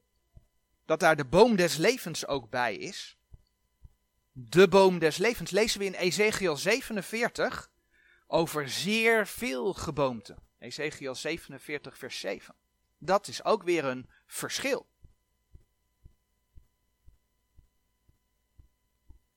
dat 0.85 1.01
daar 1.01 1.17
de 1.17 1.25
boom 1.25 1.57
des 1.57 1.77
levens 1.77 2.27
ook 2.27 2.51
bij 2.51 2.77
is. 2.77 3.19
De 4.33 4.69
boom 4.69 4.99
des 4.99 5.17
levens 5.17 5.51
lezen 5.51 5.81
we 5.81 5.87
in 5.87 5.95
Ezekiel 5.95 6.57
47 6.57 7.71
over 8.27 8.69
zeer 8.69 9.27
veel 9.27 9.73
geboomte. 9.73 10.37
Ezekiel 10.59 11.15
47 11.15 11.99
vers 11.99 12.21
7. 12.21 12.55
Dat 12.99 13.29
is 13.29 13.45
ook 13.45 13.63
weer 13.63 13.85
een 13.85 14.11
verschil. 14.27 14.89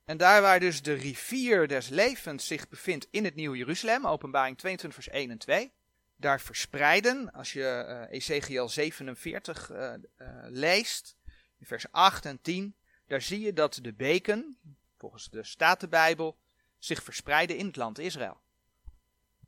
En 0.05 0.17
daar 0.17 0.41
waar 0.41 0.59
dus 0.59 0.81
de 0.81 0.93
rivier 0.93 1.67
des 1.67 1.89
levens 1.89 2.47
zich 2.47 2.69
bevindt 2.69 3.07
in 3.11 3.25
het 3.25 3.35
Nieuwe 3.35 3.57
Jeruzalem, 3.57 4.07
openbaring 4.07 4.57
22 4.57 5.03
vers 5.03 5.15
1 5.15 5.31
en 5.31 5.37
2, 5.37 5.73
daar 6.21 6.41
verspreiden, 6.41 7.31
als 7.31 7.53
je 7.53 7.85
uh, 8.09 8.15
Ezekiel 8.15 8.69
47 8.69 9.71
uh, 9.71 9.93
uh, 10.17 10.27
leest, 10.47 11.15
in 11.57 11.65
vers 11.65 11.91
8 11.91 12.25
en 12.25 12.41
10, 12.41 12.75
daar 13.07 13.21
zie 13.21 13.39
je 13.39 13.53
dat 13.53 13.79
de 13.81 13.93
beken, 13.93 14.57
volgens 14.97 15.29
de 15.29 15.43
Statenbijbel, 15.43 16.37
zich 16.79 17.03
verspreiden 17.03 17.57
in 17.57 17.65
het 17.65 17.75
land 17.75 17.99
Israël. 17.99 18.41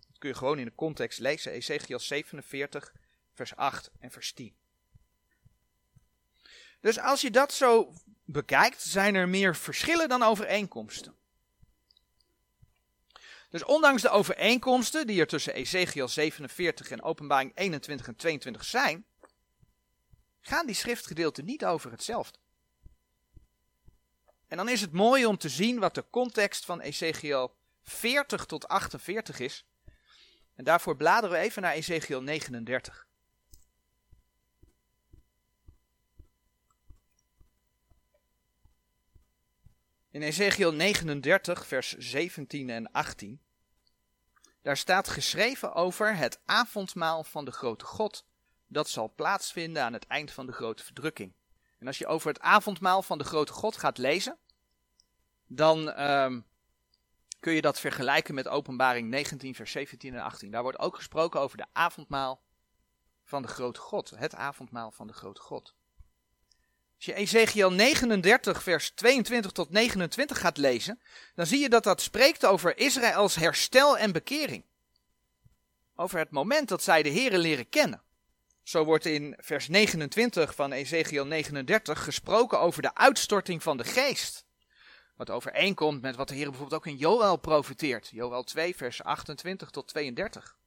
Dat 0.08 0.18
kun 0.18 0.30
je 0.30 0.36
gewoon 0.36 0.60
in 0.60 0.65
de 0.65 0.75
context 0.75 1.20
lezen, 1.20 1.51
Ezekiel 1.51 2.00
47 2.00 2.94
vers 3.34 3.56
8 3.56 3.92
en 4.00 4.12
vers 4.12 4.34
10. 4.34 4.56
Dus 6.80 7.00
als 7.00 7.22
je 7.22 7.32
dat 7.32 7.53
zo 7.53 7.94
bekijkt, 8.25 8.82
zijn 8.82 9.15
er 9.15 9.30
meer 9.30 9.56
verschillen 9.56 10.10
dan 10.10 10.24
overeenkomsten. 10.24 11.15
Dus 13.53 13.63
ondanks 13.63 14.01
de 14.01 14.10
overeenkomsten 14.10 15.07
die 15.07 15.19
er 15.19 15.27
tussen 15.27 15.53
Ezekiel 15.53 16.07
47 16.07 16.91
en 16.91 17.01
Openbaring 17.01 17.51
21 17.55 18.07
en 18.07 18.15
22 18.15 18.63
zijn, 18.63 19.05
gaan 20.41 20.65
die 20.65 20.75
schriftgedeelten 20.75 21.45
niet 21.45 21.65
over 21.65 21.91
hetzelfde. 21.91 22.39
En 24.48 24.57
dan 24.57 24.69
is 24.69 24.81
het 24.81 24.91
mooi 24.91 25.25
om 25.25 25.38
te 25.38 25.50
zien 25.50 25.79
wat 25.79 25.95
de 25.95 26.05
context 26.10 26.65
van 26.65 26.81
Ezekiel 26.81 27.55
40 27.83 28.45
tot 28.45 28.67
48 28.67 29.39
is. 29.39 29.65
En 30.55 30.63
daarvoor 30.63 30.95
bladeren 30.95 31.38
we 31.38 31.43
even 31.43 31.62
naar 31.62 31.74
Ezekiel 31.74 32.22
39. 32.22 33.07
In 40.13 40.22
Ezekiel 40.22 40.74
39, 40.74 41.67
vers 41.67 41.96
17 41.98 42.70
en 42.70 42.91
18. 42.91 43.41
Daar 44.62 44.77
staat 44.77 45.08
geschreven 45.08 45.74
over 45.74 46.15
het 46.15 46.39
avondmaal 46.46 47.24
van 47.24 47.46
de 47.46 47.51
grote 47.51 47.86
God. 47.86 48.25
Dat 48.67 48.89
zal 48.89 49.13
plaatsvinden 49.15 49.84
aan 49.84 49.93
het 49.93 50.08
eind 50.08 50.32
van 50.32 50.46
de 50.46 50.51
grote 50.51 50.84
verdrukking. 50.84 51.34
En 51.79 51.88
als 51.88 51.98
je 51.98 52.08
over 52.08 52.27
het 52.27 52.39
avondmaal 52.39 53.01
van 53.01 53.17
de 53.17 53.24
grote 53.24 53.53
God 53.53 53.77
gaat 53.77 53.98
lezen, 53.98 54.38
dan 55.48 56.01
um, 56.01 56.46
kun 57.39 57.53
je 57.53 57.62
dat 57.62 57.79
vergelijken 57.79 58.34
met 58.34 58.48
Openbaring 58.48 59.10
19, 59.10 59.55
vers 59.55 59.72
17 59.72 60.13
en 60.13 60.22
18. 60.22 60.51
Daar 60.51 60.63
wordt 60.63 60.79
ook 60.79 60.96
gesproken 60.96 61.39
over 61.39 61.58
de 61.58 61.67
avondmaal 61.72 62.41
van 63.24 63.41
de 63.41 63.48
grote 63.48 63.79
God. 63.79 64.10
Het 64.10 64.36
avondmaal 64.36 64.91
van 64.91 65.08
de 65.08 65.13
grote 65.13 65.41
God. 65.41 65.75
Als 67.03 67.15
je 67.15 67.22
Ezekiel 67.22 67.72
39, 67.72 68.63
vers 68.63 68.89
22 68.89 69.51
tot 69.51 69.69
29 69.69 70.39
gaat 70.39 70.57
lezen, 70.57 71.00
dan 71.36 71.45
zie 71.45 71.60
je 71.60 71.69
dat 71.69 71.83
dat 71.83 72.01
spreekt 72.01 72.45
over 72.45 72.77
Israëls 72.77 73.36
herstel 73.36 73.98
en 73.98 74.12
bekering. 74.12 74.63
Over 75.95 76.19
het 76.19 76.31
moment 76.31 76.67
dat 76.67 76.83
zij 76.83 77.03
de 77.03 77.12
Here 77.12 77.38
leren 77.38 77.69
kennen. 77.69 78.01
Zo 78.62 78.83
wordt 78.83 79.05
in 79.05 79.36
vers 79.38 79.67
29 79.67 80.55
van 80.55 80.72
Ezekiel 80.72 81.25
39 81.25 82.03
gesproken 82.03 82.60
over 82.60 82.81
de 82.81 82.95
uitstorting 82.95 83.63
van 83.63 83.77
de 83.77 83.83
geest. 83.83 84.45
Wat 85.15 85.29
overeenkomt 85.29 86.01
met 86.01 86.15
wat 86.15 86.27
de 86.27 86.36
Heer 86.36 86.50
bijvoorbeeld 86.50 86.81
ook 86.81 86.88
in 86.88 86.98
Joel 86.98 87.38
profeteert. 87.38 88.10
Joel 88.13 88.43
2, 88.43 88.75
vers 88.75 89.03
28 89.03 89.69
tot 89.69 89.88
32. 89.88 90.57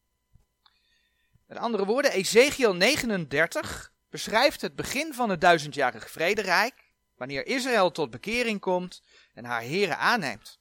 Met 1.47 1.59
andere 1.59 1.85
woorden, 1.85 2.13
Ezekiel 2.13 2.75
39 2.75 3.95
beschrijft 4.17 4.61
het 4.61 4.77
begin 4.77 5.15
van 5.15 5.31
het 5.31 5.41
duizendjarig 5.41 6.11
vrederijk, 6.11 6.75
wanneer 7.17 7.47
Israël 7.47 7.91
tot 7.91 8.11
bekering 8.11 8.61
komt 8.61 9.03
en 9.35 9.45
haar 9.45 9.61
heren 9.61 9.99
aanneemt. 9.99 10.59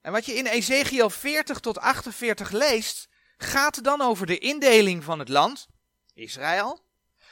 En 0.00 0.12
wat 0.12 0.26
je 0.26 0.32
in 0.32 0.46
Ezekiel 0.46 1.10
40 1.10 1.60
tot 1.60 1.78
48 1.78 2.50
leest, 2.50 3.08
gaat 3.36 3.84
dan 3.84 4.00
over 4.00 4.26
de 4.26 4.38
indeling 4.38 5.04
van 5.04 5.18
het 5.18 5.28
land, 5.28 5.66
Israël, 6.14 6.80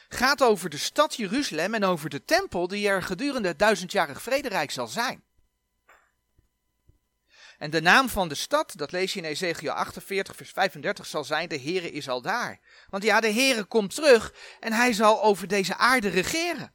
gaat 0.09 0.43
over 0.43 0.69
de 0.69 0.77
stad 0.77 1.15
Jeruzalem 1.15 1.73
en 1.73 1.83
over 1.83 2.09
de 2.09 2.23
tempel 2.23 2.67
die 2.67 2.87
er 2.87 3.03
gedurende 3.03 3.47
het 3.47 3.59
duizendjarig 3.59 4.21
vrederijk 4.21 4.71
zal 4.71 4.87
zijn. 4.87 5.23
En 7.57 7.69
de 7.69 7.81
naam 7.81 8.09
van 8.09 8.27
de 8.27 8.35
stad, 8.35 8.73
dat 8.75 8.91
lees 8.91 9.13
je 9.13 9.19
in 9.19 9.25
Ezekiel 9.25 9.71
48, 9.71 10.35
vers 10.35 10.51
35, 10.51 11.05
zal 11.05 11.23
zijn: 11.23 11.49
De 11.49 11.61
Heere 11.61 11.91
is 11.91 12.09
al 12.09 12.21
daar. 12.21 12.59
Want 12.89 13.03
ja, 13.03 13.19
de 13.19 13.31
Heere 13.31 13.63
komt 13.63 13.95
terug 13.95 14.33
en 14.59 14.73
hij 14.73 14.93
zal 14.93 15.23
over 15.23 15.47
deze 15.47 15.75
aarde 15.75 16.07
regeren. 16.07 16.71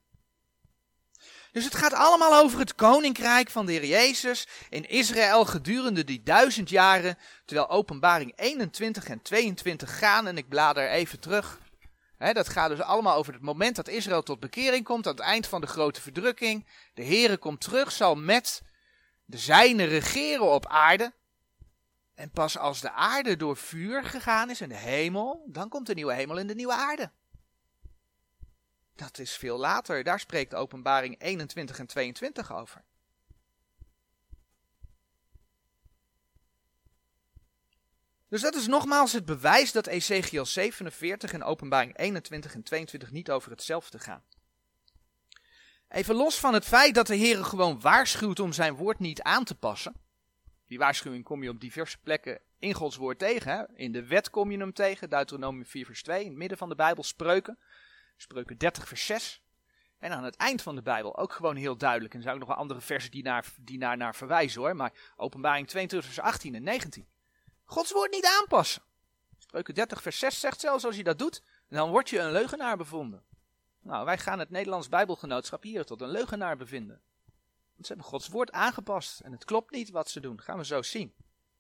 Dus 1.52 1.64
het 1.64 1.74
gaat 1.74 1.92
allemaal 1.92 2.42
over 2.42 2.58
het 2.58 2.74
koninkrijk 2.74 3.50
van 3.50 3.66
de 3.66 3.72
Heer 3.72 3.84
Jezus 3.84 4.46
in 4.68 4.88
Israël 4.88 5.44
gedurende 5.44 6.04
die 6.04 6.22
duizend 6.22 6.70
jaren, 6.70 7.18
terwijl 7.44 7.70
openbaring 7.70 8.32
21 8.36 9.04
en 9.04 9.22
22 9.22 9.98
gaan. 9.98 10.26
En 10.26 10.36
ik 10.36 10.48
blader 10.48 10.88
even 10.88 11.20
terug. 11.20 11.58
dat 12.18 12.48
gaat 12.48 12.68
dus 12.68 12.80
allemaal 12.80 13.16
over 13.16 13.32
het 13.32 13.42
moment 13.42 13.76
dat 13.76 13.88
Israël 13.88 14.22
tot 14.22 14.40
bekering 14.40 14.84
komt, 14.84 15.06
aan 15.06 15.14
het 15.14 15.22
eind 15.22 15.46
van 15.46 15.60
de 15.60 15.66
grote 15.66 16.00
verdrukking. 16.00 16.66
De 16.94 17.04
Heere 17.04 17.36
komt 17.36 17.60
terug, 17.60 17.92
zal 17.92 18.14
met 18.14 18.62
de 19.32 19.38
zijne 19.38 19.84
regeren 19.84 20.50
op 20.50 20.66
aarde. 20.66 21.12
En 22.14 22.30
pas 22.30 22.58
als 22.58 22.80
de 22.80 22.90
aarde 22.90 23.36
door 23.36 23.56
vuur 23.56 24.04
gegaan 24.04 24.50
is 24.50 24.60
en 24.60 24.68
de 24.68 24.76
hemel, 24.76 25.44
dan 25.46 25.68
komt 25.68 25.86
de 25.86 25.94
nieuwe 25.94 26.14
hemel 26.14 26.38
en 26.38 26.46
de 26.46 26.54
nieuwe 26.54 26.74
aarde. 26.74 27.10
Dat 28.94 29.18
is 29.18 29.36
veel 29.36 29.58
later, 29.58 30.04
daar 30.04 30.20
spreekt 30.20 30.54
openbaring 30.54 31.20
21 31.20 31.78
en 31.78 31.86
22 31.86 32.52
over. 32.52 32.84
Dus 38.28 38.40
dat 38.40 38.54
is 38.54 38.66
nogmaals 38.66 39.12
het 39.12 39.24
bewijs 39.24 39.72
dat 39.72 39.86
Ezekiel 39.86 40.46
47 40.46 41.32
en 41.32 41.42
openbaring 41.42 41.98
21 41.98 42.54
en 42.54 42.62
22 42.62 43.10
niet 43.10 43.30
over 43.30 43.50
hetzelfde 43.50 43.98
gaan. 43.98 44.24
Even 45.92 46.14
los 46.14 46.38
van 46.38 46.54
het 46.54 46.64
feit 46.64 46.94
dat 46.94 47.06
de 47.06 47.14
Heer 47.14 47.44
gewoon 47.44 47.80
waarschuwt 47.80 48.40
om 48.40 48.52
zijn 48.52 48.74
woord 48.74 48.98
niet 48.98 49.22
aan 49.22 49.44
te 49.44 49.54
passen. 49.54 49.94
Die 50.66 50.78
waarschuwing 50.78 51.24
kom 51.24 51.42
je 51.42 51.48
op 51.48 51.60
diverse 51.60 51.98
plekken 51.98 52.40
in 52.58 52.74
Gods 52.74 52.96
woord 52.96 53.18
tegen. 53.18 53.52
Hè? 53.52 53.64
In 53.74 53.92
de 53.92 54.06
wet 54.06 54.30
kom 54.30 54.50
je 54.50 54.58
hem 54.58 54.72
tegen, 54.72 55.10
Deuteronomium 55.10 55.66
4 55.66 55.86
vers 55.86 56.02
2, 56.02 56.20
in 56.20 56.28
het 56.28 56.36
midden 56.36 56.58
van 56.58 56.68
de 56.68 56.74
Bijbel 56.74 57.02
spreuken. 57.02 57.58
Spreuken 58.16 58.58
30 58.58 58.88
vers 58.88 59.06
6. 59.06 59.42
En 59.98 60.12
aan 60.12 60.24
het 60.24 60.36
eind 60.36 60.62
van 60.62 60.74
de 60.74 60.82
Bijbel 60.82 61.16
ook 61.18 61.32
gewoon 61.32 61.56
heel 61.56 61.76
duidelijk. 61.76 62.12
En 62.12 62.16
er 62.16 62.22
zijn 62.22 62.34
ook 62.34 62.40
nog 62.40 62.50
wel 62.50 62.58
andere 62.58 62.80
versen 62.80 63.10
die 63.10 63.22
naar, 63.22 63.46
die 63.60 63.78
naar, 63.78 63.96
naar 63.96 64.14
verwijzen 64.14 64.60
hoor. 64.60 64.76
Maar 64.76 64.92
openbaring 65.16 65.68
22 65.68 66.12
vers 66.12 66.26
18 66.26 66.54
en 66.54 66.62
19. 66.62 67.08
Gods 67.64 67.92
woord 67.92 68.12
niet 68.12 68.38
aanpassen. 68.40 68.82
Spreuken 69.38 69.74
30 69.74 70.02
vers 70.02 70.18
6 70.18 70.40
zegt 70.40 70.60
zelfs 70.60 70.84
als 70.84 70.96
je 70.96 71.04
dat 71.04 71.18
doet, 71.18 71.42
dan 71.68 71.90
word 71.90 72.10
je 72.10 72.18
een 72.18 72.32
leugenaar 72.32 72.76
bevonden. 72.76 73.22
Nou, 73.82 74.04
wij 74.04 74.18
gaan 74.18 74.38
het 74.38 74.50
Nederlands 74.50 74.88
Bijbelgenootschap 74.88 75.62
hier 75.62 75.84
tot 75.84 76.00
een 76.00 76.08
leugenaar 76.08 76.56
bevinden. 76.56 77.00
Ze 77.80 77.88
hebben 77.88 78.06
Gods 78.06 78.28
woord 78.28 78.52
aangepast 78.52 79.20
en 79.20 79.32
het 79.32 79.44
klopt 79.44 79.70
niet 79.70 79.90
wat 79.90 80.10
ze 80.10 80.20
doen. 80.20 80.40
Gaan 80.40 80.58
we 80.58 80.64
zo 80.64 80.82
zien. 80.82 81.14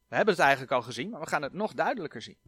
We 0.08 0.16
hebben 0.16 0.34
het 0.34 0.42
eigenlijk 0.42 0.72
al 0.72 0.82
gezien, 0.82 1.10
maar 1.10 1.20
we 1.20 1.26
gaan 1.26 1.42
het 1.42 1.52
nog 1.52 1.74
duidelijker 1.74 2.22
zien. 2.22 2.38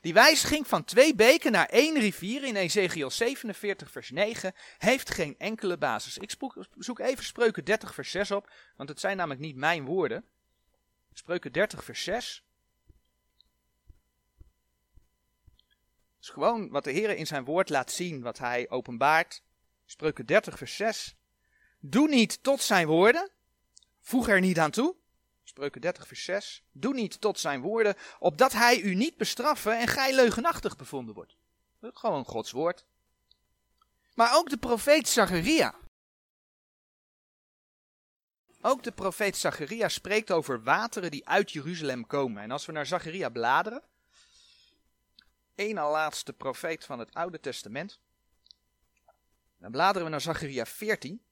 Die 0.00 0.12
wijziging 0.12 0.66
van 0.66 0.84
twee 0.84 1.14
beken 1.14 1.52
naar 1.52 1.66
één 1.66 1.98
rivier 1.98 2.44
in 2.44 2.56
Ezekiel 2.56 3.10
47 3.10 3.90
vers 3.90 4.10
9 4.10 4.52
heeft 4.78 5.10
geen 5.10 5.38
enkele 5.38 5.78
basis. 5.78 6.18
Ik 6.18 6.34
zoek 6.78 6.98
even 6.98 7.24
Spreuken 7.24 7.64
30 7.64 7.94
vers 7.94 8.10
6 8.10 8.30
op, 8.30 8.50
want 8.76 8.88
het 8.88 9.00
zijn 9.00 9.16
namelijk 9.16 9.40
niet 9.40 9.56
mijn 9.56 9.84
woorden. 9.84 10.24
Spreuken 11.12 11.52
30 11.52 11.84
vers 11.84 12.02
6. 12.02 12.44
Is 16.22 16.28
gewoon 16.28 16.68
wat 16.68 16.84
de 16.84 16.90
Heer 16.90 17.16
in 17.16 17.26
zijn 17.26 17.44
woord 17.44 17.68
laat 17.68 17.92
zien, 17.92 18.22
wat 18.22 18.38
hij 18.38 18.70
openbaart. 18.70 19.42
Spreuken 19.84 20.26
30, 20.26 20.58
vers 20.58 20.76
6. 20.76 21.16
Doe 21.80 22.08
niet 22.08 22.42
tot 22.42 22.62
zijn 22.62 22.86
woorden, 22.86 23.30
voeg 24.00 24.28
er 24.28 24.40
niet 24.40 24.58
aan 24.58 24.70
toe. 24.70 24.96
Spreuken 25.44 25.80
30, 25.80 26.06
vers 26.06 26.24
6. 26.24 26.64
Doe 26.72 26.94
niet 26.94 27.20
tot 27.20 27.38
zijn 27.38 27.60
woorden, 27.60 27.94
opdat 28.18 28.52
hij 28.52 28.80
u 28.80 28.94
niet 28.94 29.16
bestraffen 29.16 29.78
en 29.78 29.88
gij 29.88 30.14
leugenachtig 30.14 30.76
bevonden 30.76 31.14
wordt. 31.14 31.36
Gewoon 31.80 32.24
Gods 32.24 32.50
woord. 32.50 32.86
Maar 34.14 34.36
ook 34.36 34.50
de 34.50 34.56
profeet 34.56 35.08
Zacharia. 35.08 35.74
Ook 38.60 38.82
de 38.82 38.92
profeet 38.92 39.36
Zacharia 39.36 39.88
spreekt 39.88 40.30
over 40.30 40.62
wateren 40.62 41.10
die 41.10 41.28
uit 41.28 41.52
Jeruzalem 41.52 42.06
komen. 42.06 42.42
En 42.42 42.50
als 42.50 42.66
we 42.66 42.72
naar 42.72 42.86
Zacharia 42.86 43.28
bladeren, 43.28 43.82
al 45.56 45.90
laatste 45.90 46.32
profeet 46.32 46.84
van 46.84 46.98
het 46.98 47.14
Oude 47.14 47.40
Testament, 47.40 48.00
dan 49.58 49.70
bladeren 49.70 50.04
we 50.04 50.10
naar 50.10 50.20
Zacharia 50.20 50.66
14. 50.66 51.22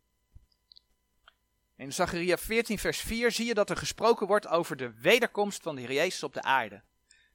In 1.77 1.93
Zacharia 1.93 2.37
14, 2.37 2.79
vers 2.79 2.99
4 2.99 3.31
zie 3.31 3.47
je 3.47 3.55
dat 3.55 3.71
er 3.71 3.77
gesproken 3.77 4.27
wordt 4.27 4.47
over 4.47 4.77
de 4.77 5.01
wederkomst 5.01 5.63
van 5.63 5.75
de 5.75 5.81
Heer 5.81 5.93
Jezus 5.93 6.23
op 6.23 6.35
de 6.35 6.43
aarde. 6.43 6.83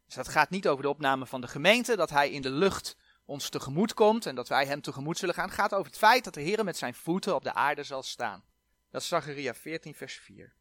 Dus 0.06 0.16
dat 0.16 0.28
gaat 0.28 0.50
niet 0.50 0.68
over 0.68 0.84
de 0.84 0.90
opname 0.90 1.26
van 1.26 1.42
de 1.42 1.48
gemeente, 1.48 1.96
dat 1.96 2.10
hij 2.10 2.32
in 2.32 2.42
de 2.42 2.52
lucht 2.52 2.98
ons 3.26 3.50
tegemoet 3.50 3.94
komt 3.94 4.26
en 4.26 4.36
dat 4.36 4.48
wij 4.48 4.66
hem 4.66 4.82
tegemoet 4.82 5.18
zullen 5.18 5.36
gaan. 5.36 5.46
Het 5.46 5.54
gaat 5.54 5.74
over 5.74 5.86
het 5.86 5.98
feit 5.98 6.24
dat 6.24 6.34
de 6.34 6.42
Heer 6.42 6.64
met 6.64 6.78
zijn 6.78 6.94
voeten 6.94 7.36
op 7.36 7.44
de 7.44 7.54
aarde 7.54 7.84
zal 7.84 8.04
staan. 8.04 8.44
Dat 8.90 9.02
is 9.02 9.08
Zacharia 9.08 9.54
14, 9.54 9.96
vers 9.96 10.14
4. 10.14 10.54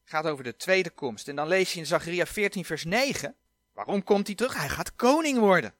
Het 0.00 0.10
gaat 0.10 0.26
over 0.26 0.44
de 0.44 0.56
tweede 0.56 0.90
komst. 0.90 1.28
En 1.28 1.36
dan 1.36 1.48
lees 1.48 1.72
je 1.72 1.78
in 1.78 1.86
Zacharia 1.86 2.26
14, 2.26 2.64
vers 2.64 2.84
9. 2.84 3.36
Waarom 3.72 4.02
komt 4.02 4.26
hij 4.26 4.36
terug? 4.36 4.56
Hij 4.56 4.68
gaat 4.68 4.96
koning 4.96 5.38
worden. 5.38 5.74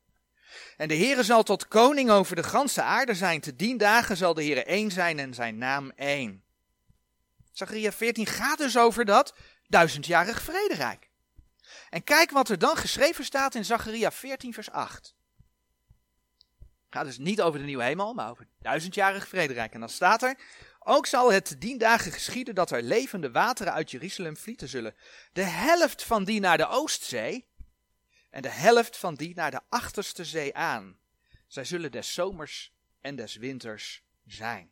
En 0.76 0.88
de 0.88 0.96
Heere 0.96 1.22
zal 1.22 1.42
tot 1.42 1.68
koning 1.68 2.11
over 2.11 2.37
de 2.37 2.42
ganse 2.42 2.82
aarde 2.82 3.14
zijn. 3.14 3.40
Te 3.40 3.56
dien 3.56 3.76
dagen 3.76 4.16
zal 4.16 4.34
de 4.34 4.44
Heere 4.44 4.64
één 4.64 4.90
zijn 4.90 5.18
en 5.18 5.34
zijn 5.34 5.58
naam 5.58 5.90
één. 5.96 6.42
Zacharia 7.52 7.92
14 7.92 8.26
gaat 8.26 8.58
dus 8.58 8.78
over 8.78 9.04
dat 9.04 9.34
duizendjarig 9.68 10.42
vrederijk. 10.42 11.11
En 11.90 12.04
kijk 12.04 12.30
wat 12.30 12.49
er 12.49 12.58
dan 12.58 12.76
geschreven 12.76 13.25
staat 13.25 13.54
in 13.54 13.64
Zacharia 13.64 14.12
14 14.12 14.52
vers 14.52 14.70
8. 14.70 15.14
Het 16.58 17.00
gaat 17.00 17.04
dus 17.04 17.18
niet 17.18 17.40
over 17.40 17.61
de 17.61 17.66
nieuwe 17.66 17.82
hemel, 17.82 18.14
maar 18.14 18.30
over 18.30 18.46
duizendjarig 18.58 19.28
vrederijk. 19.28 19.72
En 19.72 19.80
dan 19.80 19.88
staat 19.88 20.22
er, 20.22 20.37
ook 20.78 21.06
zal 21.06 21.32
het 21.32 21.56
dien 21.58 21.78
dagen 21.78 22.12
geschieden 22.12 22.54
dat 22.54 22.70
er 22.70 22.82
levende 22.82 23.30
wateren 23.30 23.72
uit 23.72 23.90
Jeruzalem 23.90 24.37
vlieten 24.37 24.68
zullen. 24.68 24.94
De 25.32 25.42
helft 25.42 26.02
van 26.02 26.25
die 26.25 26.40
naar 26.40 26.56
de 26.56 26.68
Oostzee 26.68 27.46
en 28.33 28.43
de 28.43 28.49
helft 28.49 28.97
van 28.97 29.15
die 29.15 29.35
naar 29.35 29.51
de 29.51 29.61
achterste 29.69 30.25
zee 30.25 30.55
aan. 30.55 30.99
Zij 31.47 31.65
zullen 31.65 31.93
des 31.93 32.15
zomers 32.15 32.73
en 33.01 33.17
des 33.17 33.37
winters 33.37 34.03
zijn. 34.27 34.71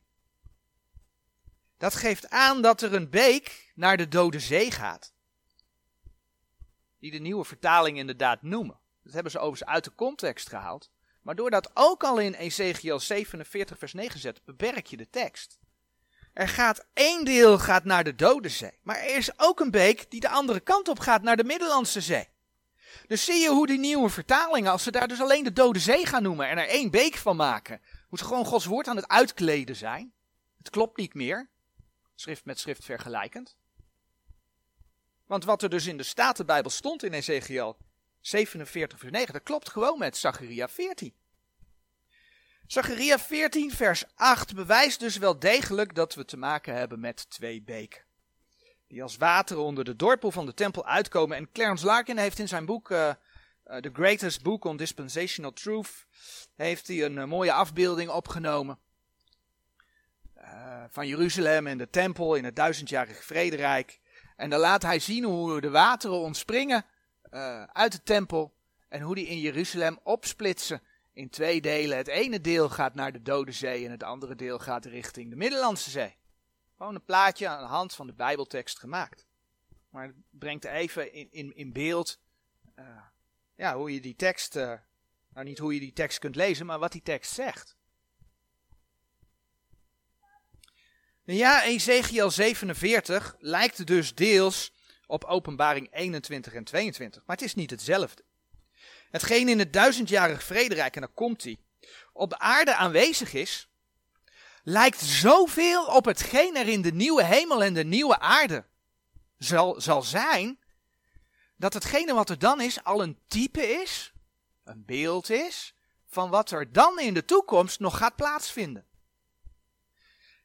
Dat 1.76 1.95
geeft 1.95 2.29
aan 2.31 2.62
dat 2.62 2.83
er 2.83 2.95
een 2.95 3.11
beek 3.11 3.73
naar 3.75 3.97
de 3.97 4.09
Dode 4.09 4.40
Zee 4.40 4.71
gaat. 4.71 5.12
Die 6.99 7.11
de 7.11 7.19
nieuwe 7.19 7.45
vertaling 7.45 7.99
inderdaad 7.99 8.43
noemen. 8.43 8.81
Dat 9.02 9.12
hebben 9.12 9.33
ze 9.33 9.38
overigens 9.38 9.71
uit 9.71 9.85
de 9.85 9.95
context 9.95 10.49
gehaald. 10.49 10.90
Maar 11.23 11.35
door 11.35 11.50
dat 11.50 11.71
ook 11.75 12.05
al 12.05 12.19
in 12.19 12.35
Ezekiel 12.35 13.00
47 13.00 13.79
vers 13.79 13.93
9 13.93 14.21
zet, 14.21 14.45
beperk 14.45 14.87
je 14.87 14.97
de 14.97 15.11
tekst. 15.11 15.59
Er 16.33 16.49
gaat 16.49 16.87
één 16.93 17.25
deel 17.25 17.59
gaat 17.59 17.85
naar 17.85 18.05
de 18.05 18.14
Dode 18.14 18.49
Zee. 18.49 18.79
Maar 18.83 18.97
er 18.97 19.17
is 19.17 19.38
ook 19.38 19.61
een 19.61 19.71
beek 19.71 20.11
die 20.11 20.21
de 20.21 20.29
andere 20.29 20.61
kant 20.61 20.88
op 20.88 20.99
gaat 20.99 21.23
naar 21.23 21.37
de 21.37 21.45
Middellandse 21.45 22.00
Zee. 22.00 22.29
Dus 23.06 23.25
zie 23.25 23.40
je 23.40 23.49
hoe 23.49 23.66
die 23.66 23.78
nieuwe 23.78 24.09
vertalingen, 24.09 24.70
als 24.70 24.82
ze 24.82 24.90
daar 24.90 25.09
dus 25.09 25.20
alleen 25.20 25.44
de 25.44 25.52
Dode 25.52 25.78
Zee 25.78 26.06
gaan 26.06 26.23
noemen 26.23 26.49
en 26.49 26.59
er 26.59 26.68
één 26.68 26.90
beek 26.90 27.16
van 27.16 27.37
maken, 27.37 27.80
hoe 28.09 28.18
ze 28.18 28.25
gewoon 28.25 28.44
Gods 28.44 28.64
woord 28.64 28.88
aan 28.88 28.97
het 28.97 29.09
uitkleden 29.09 29.76
zijn. 29.76 30.12
Het 30.59 30.70
klopt 30.70 30.97
niet 30.97 31.14
meer 31.14 31.49
schrift 32.14 32.44
met 32.44 32.59
schrift 32.59 32.85
vergelijkend. 32.85 33.57
Want 35.26 35.44
wat 35.44 35.62
er 35.62 35.68
dus 35.68 35.87
in 35.87 35.96
de 35.96 36.03
Statenbijbel 36.03 36.70
stond 36.70 37.03
in 37.03 37.12
Ezekiel 37.12 37.76
47 38.20 38.98
vers 38.98 39.12
9, 39.12 39.33
dat 39.33 39.42
klopt 39.42 39.70
gewoon 39.70 39.98
met 39.98 40.16
Zacharia 40.16 40.68
14. 40.68 41.14
Zacharia 42.66 43.18
14 43.18 43.70
vers 43.70 44.05
8 44.14 44.55
bewijst 44.55 45.00
dus 45.00 45.16
wel 45.16 45.38
degelijk 45.38 45.94
dat 45.94 46.14
we 46.14 46.24
te 46.24 46.37
maken 46.37 46.74
hebben 46.74 47.00
met 47.00 47.31
twee 47.31 47.62
beken. 47.62 48.03
Die 48.90 49.03
als 49.03 49.16
wateren 49.16 49.62
onder 49.62 49.85
de 49.85 49.96
dorpel 49.96 50.31
van 50.31 50.46
de 50.46 50.55
tempel 50.55 50.87
uitkomen. 50.87 51.37
En 51.37 51.53
Clarence 51.53 51.87
Larkin 51.87 52.18
heeft 52.18 52.38
in 52.38 52.48
zijn 52.48 52.64
boek 52.64 52.90
uh, 52.90 53.11
The 53.64 53.90
Greatest 53.92 54.42
Book 54.42 54.64
on 54.64 54.76
Dispensational 54.76 55.53
Truth 55.53 56.07
heeft 56.57 56.88
hij 56.88 57.05
een 57.05 57.16
uh, 57.16 57.24
mooie 57.24 57.53
afbeelding 57.53 58.11
opgenomen 58.11 58.79
van 60.88 61.07
Jeruzalem 61.07 61.66
en 61.66 61.79
de 61.79 61.90
tempel 61.90 62.35
in 62.35 62.44
het 62.44 62.57
duizendjarige 62.57 63.22
vrederijk. 63.22 64.00
En 64.37 64.50
dan 64.50 64.61
laat 64.61 64.83
hij 64.83 64.98
zien 64.98 65.24
hoe 65.24 65.61
de 65.61 65.70
wateren 65.70 66.16
ontspringen 66.16 66.85
uit 67.72 67.92
de 67.92 68.03
tempel 68.03 68.55
en 68.88 69.00
hoe 69.00 69.14
die 69.14 69.26
in 69.26 69.38
Jeruzalem 69.38 69.98
opsplitsen 70.03 70.83
in 71.12 71.31
twee 71.31 71.61
delen. 71.61 71.96
Het 71.96 72.09
ene 72.09 72.40
deel 72.40 72.68
gaat 72.68 72.94
naar 72.94 73.12
de 73.12 73.22
Dode 73.22 73.53
Zee 73.53 73.85
en 73.85 73.90
het 73.90 74.03
andere 74.03 74.35
deel 74.35 74.59
gaat 74.59 74.85
richting 74.85 75.31
de 75.31 75.37
Middellandse 75.37 75.90
Zee. 75.90 76.18
Gewoon 76.81 76.95
een 76.95 77.05
plaatje 77.05 77.49
aan 77.49 77.62
de 77.62 77.69
hand 77.69 77.95
van 77.95 78.07
de 78.07 78.12
Bijbeltekst 78.12 78.79
gemaakt. 78.79 79.27
Maar 79.88 80.07
het 80.07 80.14
brengt 80.31 80.64
even 80.64 81.12
in, 81.12 81.29
in, 81.31 81.57
in 81.57 81.73
beeld 81.73 82.21
uh, 82.79 82.85
ja, 83.55 83.77
hoe 83.77 83.95
je 83.95 84.01
die 84.01 84.16
tekst, 84.16 84.57
uh, 84.57 84.73
nou 85.29 85.47
niet 85.47 85.59
hoe 85.59 85.75
je 85.75 85.81
die 85.81 85.93
tekst 85.93 86.19
kunt 86.19 86.37
lezen, 86.37 86.66
maar 86.66 86.79
wat 86.79 86.93
die 86.93 87.03
tekst 87.03 87.33
zegt. 87.33 87.77
Ja, 91.25 91.64
Ezekiel 91.64 92.31
47 92.31 93.37
lijkt 93.38 93.87
dus 93.87 94.14
deels 94.14 94.73
op 95.07 95.25
openbaring 95.25 95.88
21 95.95 96.53
en 96.53 96.64
22, 96.64 97.23
maar 97.27 97.37
het 97.37 97.45
is 97.45 97.55
niet 97.55 97.71
hetzelfde. 97.71 98.23
Hetgeen 99.11 99.49
in 99.49 99.59
het 99.59 99.73
duizendjarig 99.73 100.43
vrederijk, 100.43 100.95
en 100.95 101.01
dan 101.01 101.14
komt 101.14 101.45
hij, 101.45 101.59
op 102.12 102.31
de 102.31 102.38
aarde 102.38 102.75
aanwezig 102.75 103.33
is, 103.33 103.69
lijkt 104.62 105.01
zoveel 105.01 105.85
op 105.87 106.05
hetgeen 106.05 106.57
er 106.57 106.68
in 106.68 106.83
de 106.83 106.92
nieuwe 106.92 107.25
hemel 107.25 107.62
en 107.62 107.75
de 107.75 107.85
nieuwe 107.85 108.18
aarde 108.18 108.64
zal, 109.38 109.81
zal 109.81 110.03
zijn, 110.03 110.59
dat 111.57 111.75
hetgene 111.75 112.14
wat 112.14 112.31
er 112.31 112.38
dan 112.38 112.61
is 112.61 112.85
al 112.85 113.03
een 113.03 113.18
type 113.27 113.62
is, 113.62 114.12
een 114.64 114.85
beeld 114.85 115.31
is, 115.31 115.75
van 116.07 116.31
wat 116.31 116.51
er 116.51 116.73
dan 116.73 116.99
in 116.99 117.14
de 117.14 117.25
toekomst 117.25 117.81
nog 117.81 117.96
gaat 117.96 118.16
plaatsvinden. 118.16 118.87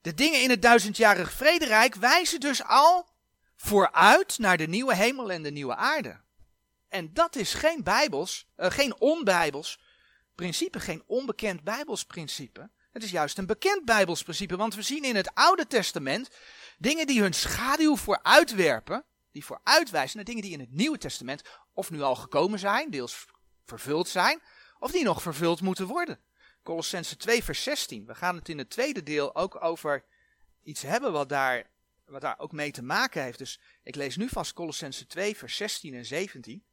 De 0.01 0.13
dingen 0.13 0.41
in 0.41 0.49
het 0.49 0.61
duizendjarig 0.61 1.31
vrederijk 1.31 1.95
wijzen 1.95 2.39
dus 2.39 2.63
al 2.63 3.09
vooruit 3.55 4.37
naar 4.37 4.57
de 4.57 4.67
nieuwe 4.67 4.95
hemel 4.95 5.31
en 5.31 5.43
de 5.43 5.51
nieuwe 5.51 5.75
aarde. 5.75 6.21
En 6.87 7.13
dat 7.13 7.35
is 7.35 7.53
geen 7.53 7.83
bijbels, 7.83 8.47
uh, 8.57 8.71
geen 8.71 8.99
onbijbels 8.99 9.79
principe, 10.35 10.79
geen 10.79 11.03
onbekend 11.05 11.63
bijbels 11.63 12.05
principe. 12.05 12.69
Het 12.95 13.03
is 13.03 13.11
juist 13.11 13.37
een 13.37 13.45
bekend 13.45 13.85
bijbels 13.85 14.23
principe, 14.23 14.55
want 14.55 14.75
we 14.75 14.81
zien 14.81 15.03
in 15.03 15.15
het 15.15 15.33
Oude 15.33 15.67
Testament 15.67 16.29
dingen 16.77 17.07
die 17.07 17.21
hun 17.21 17.33
schaduw 17.33 17.95
vooruitwerpen, 17.95 19.05
die 19.31 19.45
vooruitwijzen 19.45 20.15
naar 20.15 20.25
dingen 20.25 20.41
die 20.41 20.51
in 20.51 20.59
het 20.59 20.71
Nieuwe 20.71 20.97
Testament 20.97 21.41
of 21.73 21.91
nu 21.91 22.01
al 22.01 22.15
gekomen 22.15 22.59
zijn, 22.59 22.89
deels 22.89 23.25
vervuld 23.65 24.07
zijn, 24.07 24.41
of 24.79 24.91
die 24.91 25.03
nog 25.03 25.21
vervuld 25.21 25.61
moeten 25.61 25.87
worden. 25.87 26.19
Colossense 26.63 27.17
2, 27.17 27.43
vers 27.43 27.63
16. 27.63 28.05
We 28.05 28.15
gaan 28.15 28.35
het 28.35 28.49
in 28.49 28.57
het 28.57 28.69
tweede 28.69 29.03
deel 29.03 29.35
ook 29.35 29.63
over 29.63 30.05
iets 30.63 30.81
hebben 30.81 31.11
wat 31.11 31.29
daar, 31.29 31.69
wat 32.05 32.21
daar 32.21 32.39
ook 32.39 32.51
mee 32.51 32.71
te 32.71 32.83
maken 32.83 33.23
heeft. 33.23 33.37
Dus 33.37 33.59
ik 33.83 33.95
lees 33.95 34.15
nu 34.15 34.29
vast 34.29 34.53
Colossense 34.53 35.05
2, 35.05 35.37
vers 35.37 35.55
16 35.55 35.93
en 35.93 36.05
17. 36.05 36.65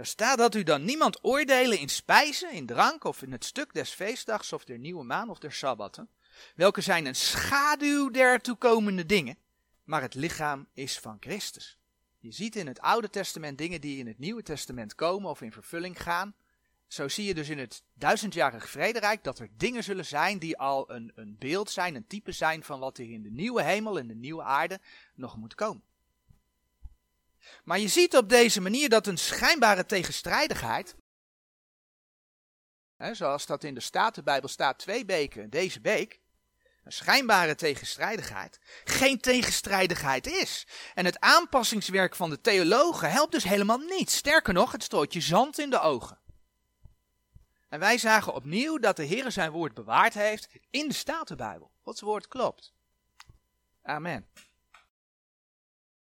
Er 0.00 0.06
staat 0.06 0.38
dat 0.38 0.54
u 0.54 0.62
dan 0.62 0.84
niemand 0.84 1.24
oordelen 1.24 1.78
in 1.78 1.88
spijzen, 1.88 2.52
in 2.52 2.66
drank 2.66 3.04
of 3.04 3.22
in 3.22 3.32
het 3.32 3.44
stuk 3.44 3.74
des 3.74 3.90
feestdags 3.90 4.52
of 4.52 4.64
der 4.64 4.78
nieuwe 4.78 5.04
maan 5.04 5.30
of 5.30 5.38
der 5.38 5.52
sabbatten, 5.52 6.08
welke 6.54 6.80
zijn 6.80 7.06
een 7.06 7.14
schaduw 7.14 8.10
der 8.10 8.40
toekomende 8.40 9.06
dingen, 9.06 9.36
maar 9.84 10.02
het 10.02 10.14
lichaam 10.14 10.66
is 10.74 10.98
van 10.98 11.16
Christus. 11.20 11.78
Je 12.18 12.32
ziet 12.32 12.56
in 12.56 12.66
het 12.66 12.80
Oude 12.80 13.10
Testament 13.10 13.58
dingen 13.58 13.80
die 13.80 13.98
in 13.98 14.06
het 14.06 14.18
Nieuwe 14.18 14.42
Testament 14.42 14.94
komen 14.94 15.30
of 15.30 15.40
in 15.40 15.52
vervulling 15.52 16.02
gaan. 16.02 16.34
Zo 16.86 17.08
zie 17.08 17.24
je 17.24 17.34
dus 17.34 17.48
in 17.48 17.58
het 17.58 17.82
duizendjarig 17.94 18.70
vrederijk 18.70 19.24
dat 19.24 19.38
er 19.38 19.48
dingen 19.56 19.84
zullen 19.84 20.06
zijn 20.06 20.38
die 20.38 20.58
al 20.58 20.90
een, 20.90 21.12
een 21.14 21.36
beeld 21.38 21.70
zijn, 21.70 21.94
een 21.94 22.06
type 22.06 22.32
zijn 22.32 22.62
van 22.62 22.80
wat 22.80 22.98
er 22.98 23.10
in 23.10 23.22
de 23.22 23.30
nieuwe 23.30 23.62
hemel 23.62 23.98
en 23.98 24.06
de 24.06 24.14
nieuwe 24.14 24.42
aarde 24.42 24.80
nog 25.14 25.36
moet 25.36 25.54
komen. 25.54 25.82
Maar 27.64 27.78
je 27.78 27.88
ziet 27.88 28.16
op 28.16 28.28
deze 28.28 28.60
manier 28.60 28.88
dat 28.88 29.06
een 29.06 29.18
schijnbare 29.18 29.86
tegenstrijdigheid, 29.86 30.96
hè, 32.96 33.14
zoals 33.14 33.46
dat 33.46 33.64
in 33.64 33.74
de 33.74 33.80
Statenbijbel 33.80 34.48
staat, 34.48 34.78
twee 34.78 35.04
beken, 35.04 35.50
deze 35.50 35.80
beek, 35.80 36.20
een 36.84 36.92
schijnbare 36.92 37.54
tegenstrijdigheid, 37.54 38.58
geen 38.84 39.20
tegenstrijdigheid 39.20 40.26
is. 40.26 40.66
En 40.94 41.04
het 41.04 41.20
aanpassingswerk 41.20 42.16
van 42.16 42.30
de 42.30 42.40
theologen 42.40 43.10
helpt 43.10 43.32
dus 43.32 43.44
helemaal 43.44 43.78
niet. 43.78 44.10
Sterker 44.10 44.54
nog, 44.54 44.72
het 44.72 44.82
strooit 44.82 45.12
je 45.12 45.20
zand 45.20 45.58
in 45.58 45.70
de 45.70 45.80
ogen. 45.80 46.18
En 47.68 47.78
wij 47.78 47.98
zagen 47.98 48.34
opnieuw 48.34 48.78
dat 48.78 48.96
de 48.96 49.04
Heer 49.04 49.32
zijn 49.32 49.50
woord 49.50 49.74
bewaard 49.74 50.14
heeft 50.14 50.48
in 50.70 50.88
de 50.88 50.94
Statenbijbel. 50.94 51.70
Gods 51.82 52.00
woord 52.00 52.28
klopt. 52.28 52.72
Amen. 53.82 54.28